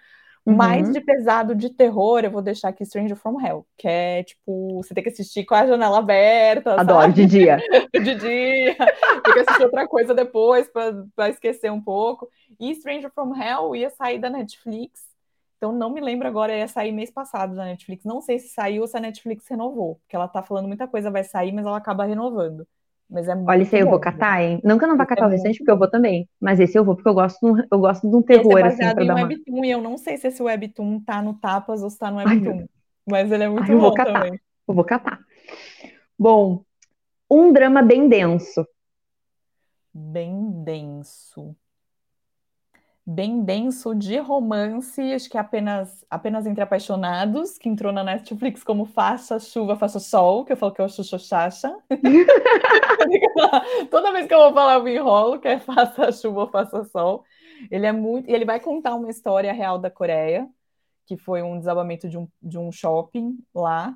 [0.46, 0.54] Uhum.
[0.54, 4.76] Mais de pesado de terror, eu vou deixar aqui Stranger from Hell, que é tipo,
[4.76, 6.80] você tem que assistir com a janela aberta.
[6.80, 7.14] Adoro, sabe?
[7.14, 7.56] de dia.
[7.92, 8.76] de dia.
[9.24, 12.30] tem que assistir outra coisa depois para esquecer um pouco.
[12.60, 15.04] E Stranger from Hell ia sair da Netflix.
[15.56, 18.04] Então não me lembro agora, ia sair mês passado da Netflix.
[18.04, 21.10] Não sei se saiu ou se a Netflix renovou, porque ela tá falando muita coisa
[21.10, 22.64] vai sair, mas ela acaba renovando.
[23.08, 24.60] Mas é muito Olha, esse aí eu vou catar, hein?
[24.64, 26.28] Não que eu não vá catar é o recente, porque eu vou também.
[26.40, 28.94] Mas esse eu vou, porque eu gosto, eu gosto de um terror, esse é assim,
[28.94, 29.22] pra em dar uma...
[29.28, 32.16] Webtoon, e eu não sei se esse Webtoon tá no Tapas ou se tá no
[32.18, 32.58] Webtoon.
[32.58, 32.66] Ai,
[33.08, 34.24] mas ele é muito Ai, eu bom vou catar.
[34.24, 34.40] também.
[34.68, 35.20] Eu vou catar.
[36.18, 36.64] Bom,
[37.30, 38.66] um drama bem denso.
[39.94, 41.56] Bem denso
[43.06, 48.64] bem denso de romance, acho que é apenas, apenas entre apaixonados, que entrou na Netflix
[48.64, 51.72] como Faça Chuva, Faça Sol, que eu falo que é o Xuxoxaxa.
[53.90, 57.24] Toda vez que eu vou falar, eu me enrolo, que é Faça Chuva, Faça Sol.
[57.70, 58.28] Ele é muito.
[58.28, 60.48] E ele vai contar uma história real da Coreia,
[61.06, 63.94] que foi um desabamento de um, de um shopping lá.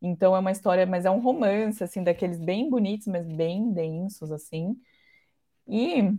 [0.00, 4.30] Então é uma história, mas é um romance, assim, daqueles bem bonitos, mas bem densos,
[4.30, 4.76] assim.
[5.66, 6.12] E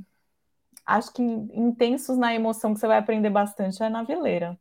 [0.85, 4.57] acho que intensos na emoção que você vai aprender bastante é na veleira.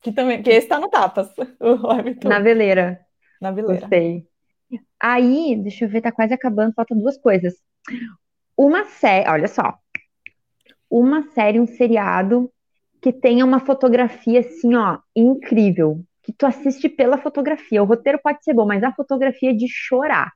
[0.00, 1.30] Que também, que esse tá no Tapas.
[2.24, 3.00] Na veleira.
[3.40, 3.80] Na veleira.
[3.80, 4.28] Gostei.
[5.00, 7.54] Aí, deixa eu ver, tá quase acabando, faltam duas coisas.
[8.56, 9.74] Uma série, olha só.
[10.90, 12.52] Uma série, um seriado
[13.00, 16.02] que tenha uma fotografia assim, ó, incrível.
[16.22, 17.82] Que tu assiste pela fotografia.
[17.82, 20.32] O roteiro pode ser bom, mas a fotografia é de chorar.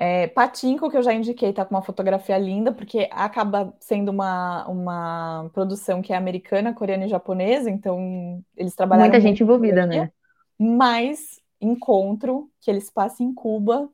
[0.00, 4.64] É, Patinco, que eu já indiquei, tá com uma fotografia linda, porque acaba sendo uma,
[4.68, 9.02] uma produção que é americana, coreana e japonesa, então eles trabalham.
[9.02, 10.12] Muita gente envolvida, né?
[10.56, 13.90] Mas Encontro, que eles passam em Cuba,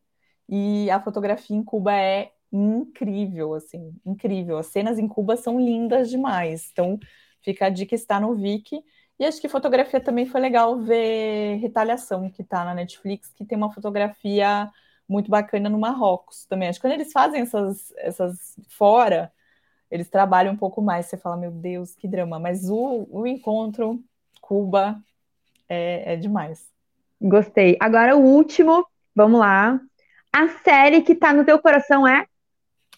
[0.46, 4.58] e a fotografia em Cuba é incrível, assim, incrível.
[4.58, 6.68] As cenas em Cuba são lindas demais.
[6.70, 6.98] Então,
[7.42, 8.82] fica a dica, está no Viki.
[9.18, 13.56] E acho que fotografia também foi legal ver Retaliação, que está na Netflix, que tem
[13.56, 14.70] uma fotografia
[15.08, 16.68] muito bacana no Marrocos também.
[16.68, 19.32] Acho que quando eles fazem essas, essas fora,
[19.90, 21.06] eles trabalham um pouco mais.
[21.06, 22.38] Você fala, meu Deus, que drama.
[22.38, 24.02] Mas o, o encontro,
[24.40, 24.98] Cuba,
[25.68, 26.66] é, é demais.
[27.20, 27.76] Gostei.
[27.80, 29.80] Agora o último, vamos lá.
[30.32, 32.26] A série que tá no teu coração é?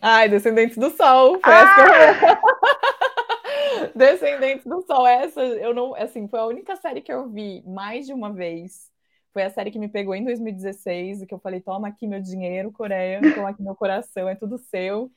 [0.01, 1.41] Ai, Descendentes do Sol.
[1.43, 2.41] Foi ah!
[3.95, 5.07] Descendentes do Sol.
[5.07, 8.91] Essa eu não, assim, foi a única série que eu vi mais de uma vez
[9.37, 12.23] foi a série que me pegou em 2016 e que eu falei: toma aqui meu
[12.23, 15.13] dinheiro, Coreia, toma aqui meu coração, é tudo seu.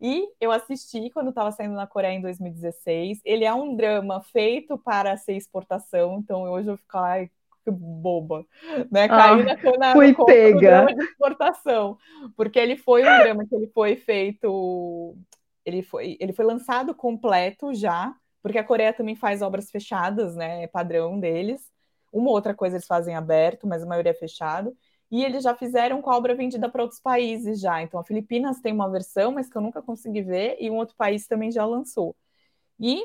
[0.00, 3.20] E eu assisti quando estava saindo na Coreia em 2016.
[3.24, 7.30] Ele é um drama feito para ser exportação, então hoje eu fico, ai,
[7.64, 8.44] que boba,
[8.90, 9.04] né?
[9.08, 10.86] Ah, na, na fui pega.
[10.86, 11.96] de exportação,
[12.36, 15.16] porque ele foi um drama que ele foi feito,
[15.64, 18.12] ele foi, ele foi lançado completo já,
[18.42, 20.64] porque a Coreia também faz obras fechadas, né?
[20.64, 21.70] É padrão deles.
[22.12, 24.76] Uma outra coisa eles fazem aberto, mas a maioria é fechado.
[25.10, 27.82] E eles já fizeram com a obra vendida para outros países já.
[27.82, 30.96] Então, a Filipinas tem uma versão, mas que eu nunca consegui ver, e um outro
[30.96, 32.16] país também já lançou.
[32.78, 33.02] E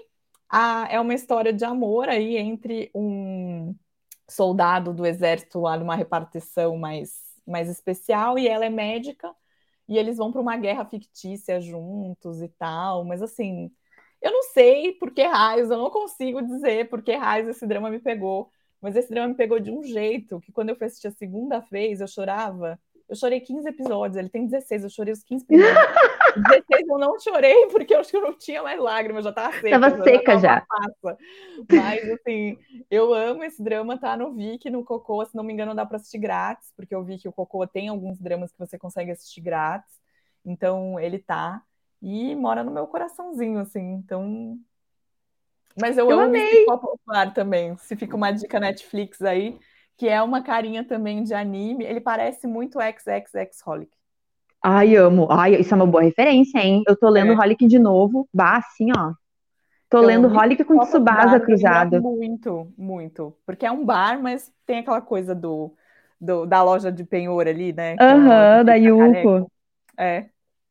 [0.49, 3.75] a, é uma história de amor aí entre um
[4.29, 7.11] soldado do exército lá numa repartição mais,
[7.47, 9.33] mais especial, e ela é médica,
[9.87, 13.71] e eles vão para uma guerra fictícia juntos e tal, mas assim,
[14.21, 17.89] eu não sei por que raios, eu não consigo dizer por que raios esse drama
[17.89, 18.51] me pegou,
[18.81, 21.59] mas esse drama me pegou de um jeito que quando eu fui assistir a segunda
[21.59, 22.79] vez, eu chorava.
[23.07, 25.75] Eu chorei 15 episódios, ele tem 16, eu chorei os 15 primeiros.
[26.35, 29.53] 16 eu não chorei porque eu acho que eu não tinha mais lágrimas, já tava
[29.53, 29.79] seca.
[29.79, 30.65] Tava seca já.
[31.03, 31.17] já.
[31.69, 32.57] Mas assim,
[32.89, 35.97] eu amo esse drama, tá no Viki, no Cocô, se não me engano dá para
[35.97, 39.41] assistir grátis, porque eu vi que o Cocô tem alguns dramas que você consegue assistir
[39.41, 39.95] grátis.
[40.43, 41.61] Então ele tá
[42.01, 43.93] e mora no meu coraçãozinho assim.
[43.93, 44.59] Então
[45.79, 46.65] mas eu, eu amo amei.
[46.65, 47.75] popular também.
[47.77, 49.57] Se fica uma dica Netflix aí,
[49.97, 51.85] que é uma carinha também de anime.
[51.85, 53.91] Ele parece muito XXX Holic.
[54.63, 55.27] Ai, amo.
[55.29, 56.83] Ai, isso é uma boa referência, hein?
[56.87, 57.35] Eu tô lendo é.
[57.35, 58.27] Holic de novo.
[58.33, 59.13] Bah, assim, ó.
[59.89, 62.01] Tô então, lendo Holic com Tsubasa cruzado.
[62.01, 63.35] Muito, muito.
[63.45, 65.71] Porque é um bar, mas tem aquela coisa do,
[66.19, 67.95] do da loja de penhor ali, né?
[67.99, 69.51] É Aham, da Yuko.
[69.97, 70.25] É.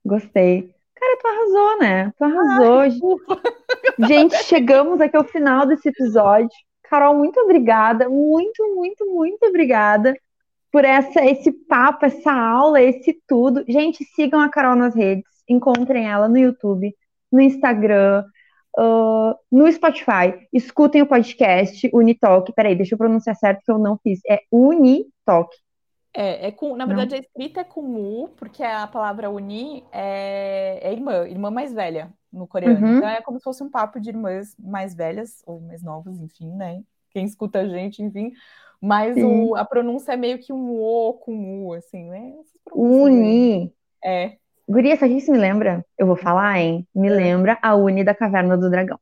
[0.05, 0.74] Gostei.
[0.97, 2.13] Cara, tu arrasou, né?
[2.17, 2.81] Tu arrasou.
[2.81, 6.51] Ai, Gente, chegamos aqui ao final desse episódio.
[6.85, 10.15] Carol, muito obrigada, muito, muito, muito obrigada
[10.71, 13.65] por essa, esse papo, essa aula, esse tudo.
[13.69, 16.95] Gente, sigam a Carol nas redes, encontrem ela no YouTube,
[17.31, 18.25] no Instagram,
[18.79, 20.35] uh, no Spotify.
[20.53, 22.53] Escutem o podcast Unitalk.
[22.55, 24.21] Peraí, deixa eu pronunciar certo que eu não fiz.
[24.29, 25.55] É Unitalk.
[26.17, 27.19] É, é com, na verdade, não.
[27.19, 32.13] a escrita é com U, porque a palavra uni é, é irmã, irmã mais velha
[32.33, 32.87] no coreano.
[32.87, 32.97] Uhum.
[32.99, 36.51] Então é como se fosse um papo de irmãs mais velhas ou mais novas, enfim,
[36.53, 36.83] né?
[37.11, 38.33] Quem escuta a gente, enfim.
[38.81, 42.33] Mas o, a pronúncia é meio que um O com U, assim, né?
[42.73, 43.73] Uni.
[44.05, 44.37] É.
[44.69, 45.85] Guria, o que isso me lembra?
[45.99, 46.87] Eu vou falar, hein?
[46.95, 47.11] Me é.
[47.11, 48.99] lembra a Uni da Caverna do Dragão.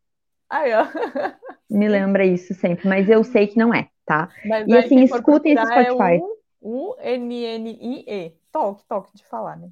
[0.49, 0.87] Ai, ó.
[1.71, 4.29] me lembra isso sempre, mas eu sei que não é, tá?
[4.45, 6.17] Mas e assim, escutem esse é Spotify.
[6.17, 8.33] É U-N-N-I-E.
[8.53, 9.69] Talk, talk de falar, né?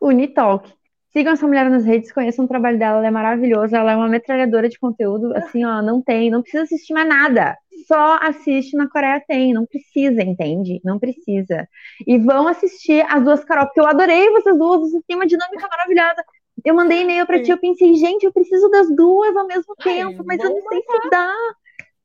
[0.00, 0.72] Unitalk.
[1.12, 4.08] Sigam essa mulher nas redes, conheçam o trabalho dela, ela é maravilhosa, ela é uma
[4.08, 7.56] metralhadora de conteúdo, assim, ó, não tem, não precisa assistir mais nada.
[7.86, 10.80] Só assiste na Coreia tem, não precisa, entende?
[10.82, 11.68] Não precisa.
[12.06, 15.68] E vão assistir as duas Carol, porque eu adorei vocês duas, vocês têm uma dinâmica
[15.68, 16.24] maravilhosa.
[16.64, 17.44] Eu mandei e-mail pra Sim.
[17.44, 20.62] ti, eu pensei, gente, eu preciso das duas ao mesmo tempo, Ai, mas eu não
[20.62, 21.30] sei se dá.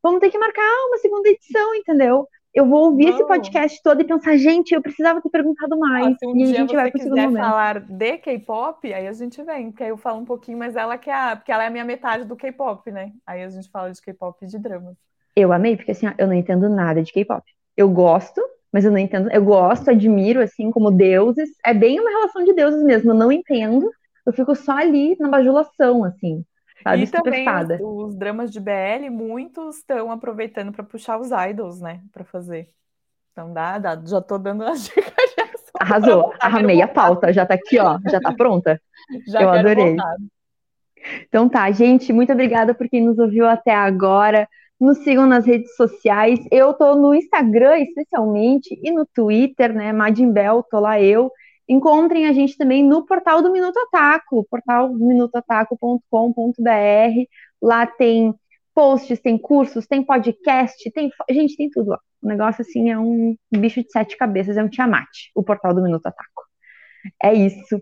[0.04, 2.28] Vamos ter que marcar uma segunda edição, entendeu?
[2.54, 3.14] Eu vou ouvir não.
[3.14, 6.08] esse podcast todo e pensar, gente, eu precisava ter perguntado mais.
[6.08, 9.14] Ah, se um e dia a gente vai pro quiser falar de K-pop, aí a
[9.14, 11.64] gente vem, porque aí eu falo um pouquinho, mas ela que é a, porque ela
[11.64, 13.12] é a minha metade do K-pop, né?
[13.26, 14.96] Aí a gente fala de K-pop e de dramas.
[15.36, 17.44] Eu amei, porque assim, eu não entendo nada de K-pop.
[17.76, 18.42] Eu gosto,
[18.74, 19.30] mas eu não entendo.
[19.32, 21.50] Eu gosto, admiro, assim, como deuses.
[21.64, 23.12] É bem uma relação de deuses mesmo.
[23.12, 23.92] Eu não entendo.
[24.26, 26.44] Eu fico só ali na bajulação, assim
[26.88, 27.04] sabe?
[27.04, 27.48] E também
[27.82, 32.02] os, os, dramas de BL, muitos estão aproveitando para puxar os idols, né?
[32.12, 32.68] Para fazer.
[33.32, 35.14] Então dá, dá, já tô dando uma dica
[35.80, 38.82] Arrasou, arramei a pauta, já tá aqui, ó, já tá pronta.
[39.28, 39.96] Já Eu adorei.
[39.96, 40.16] Voltar.
[41.28, 44.48] Então tá, gente, muito obrigada por quem nos ouviu até agora.
[44.80, 46.40] Nos sigam nas redes sociais.
[46.52, 49.94] Eu tô no Instagram, especialmente, e no Twitter, né?
[49.94, 51.32] Madimbel, tô lá eu.
[51.68, 56.64] Encontrem a gente também no portal do Minuto Ataco, portal minutoataco.com.br.
[57.62, 58.34] Lá tem
[58.74, 61.12] posts, tem cursos, tem podcast, tem.
[61.30, 62.00] Gente, tem tudo lá.
[62.22, 65.82] O negócio, assim, é um bicho de sete cabeças, é um Tiamat, o portal do
[65.82, 66.44] Minuto Ataco.
[67.22, 67.82] É isso.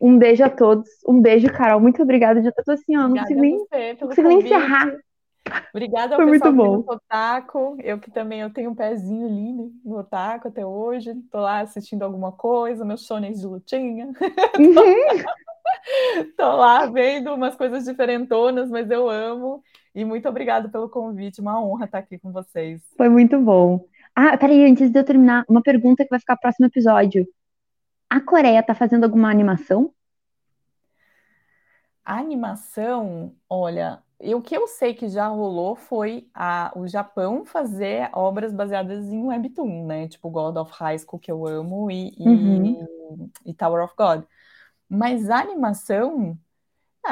[0.00, 0.88] Um beijo a todos.
[1.06, 1.80] Um beijo, Carol.
[1.80, 2.42] Muito obrigada.
[2.42, 3.56] Já tô assim, ó, não consigo nem,
[4.00, 4.92] não consigo nem encerrar.
[5.72, 6.82] Obrigada ao Foi pessoal muito bom.
[6.82, 7.76] do Otaku.
[7.82, 11.14] Eu que também eu tenho um pezinho ali né, no Otaku até hoje.
[11.30, 14.06] Tô lá assistindo alguma coisa, meus shonens de lutinha.
[14.58, 14.72] Uhum.
[16.36, 19.62] Tô lá vendo umas coisas diferentonas, mas eu amo.
[19.94, 21.40] E muito obrigada pelo convite.
[21.40, 22.82] Uma honra estar aqui com vocês.
[22.96, 23.84] Foi muito bom.
[24.14, 27.26] Ah, peraí, antes de eu terminar, uma pergunta que vai ficar no próximo episódio.
[28.10, 29.92] A Coreia tá fazendo alguma animação?
[32.04, 37.44] A animação, olha, e o que eu sei que já rolou foi a, o Japão
[37.44, 40.06] fazer obras baseadas em Webtoon, né?
[40.06, 42.88] Tipo God of High School, que eu amo, e, uhum.
[43.44, 44.22] e, e Tower of God.
[44.88, 46.38] Mas a animação,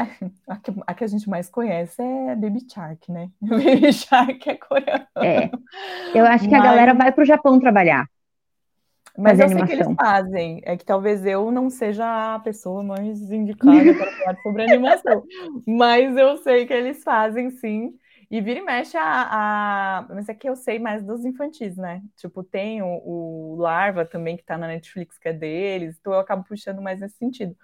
[0.46, 3.28] a que, a que, a gente mais conhece é Baby Shark, né?
[3.42, 5.06] Baby Shark é coreano.
[5.16, 5.50] É.
[6.14, 6.60] Eu acho que Mas...
[6.60, 8.06] a galera vai para o Japão trabalhar.
[9.20, 9.66] Mas eu animação.
[9.66, 10.62] sei que eles fazem.
[10.64, 15.24] É que talvez eu não seja a pessoa mais indicada para falar sobre animação.
[15.66, 17.94] Mas eu sei que eles fazem sim.
[18.30, 19.02] E vira e mexe a,
[20.00, 20.06] a.
[20.08, 22.00] Mas é que eu sei mais dos infantis, né?
[22.16, 25.96] Tipo, tem o, o Larva também, que tá na Netflix, que é deles.
[26.00, 27.56] Então eu acabo puxando mais nesse sentido.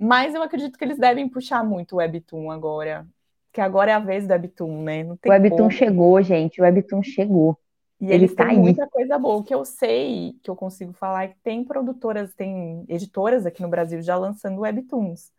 [0.00, 3.06] Mas eu acredito que eles devem puxar muito o Webtoon agora.
[3.52, 5.04] Que agora é a vez do Webtoon, né?
[5.04, 5.70] o Webtoon como.
[5.70, 6.60] chegou, gente.
[6.60, 7.58] O Webtoon chegou.
[8.00, 9.36] E eles tá têm muita coisa boa.
[9.36, 13.62] O que eu sei, que eu consigo falar, é que tem produtoras, tem editoras aqui
[13.62, 15.32] no Brasil já lançando webtoons.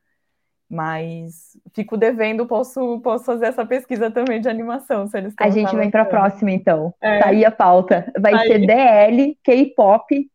[0.70, 5.74] Mas fico devendo, posso, posso fazer essa pesquisa também de animação, se eles A gente
[5.76, 6.94] vem para a próxima, então.
[7.00, 7.20] É.
[7.20, 8.12] Tá aí a pauta.
[8.20, 8.68] Vai tá ser aí.
[8.68, 10.30] DL, K-pop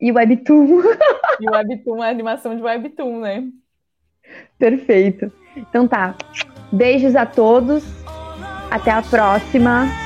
[0.00, 0.82] e webtoon.
[1.38, 3.46] E webtoon é animação de webtoon, né?
[4.58, 5.30] Perfeito.
[5.54, 6.16] Então tá.
[6.72, 7.84] Beijos a todos.
[8.70, 10.05] Até a próxima.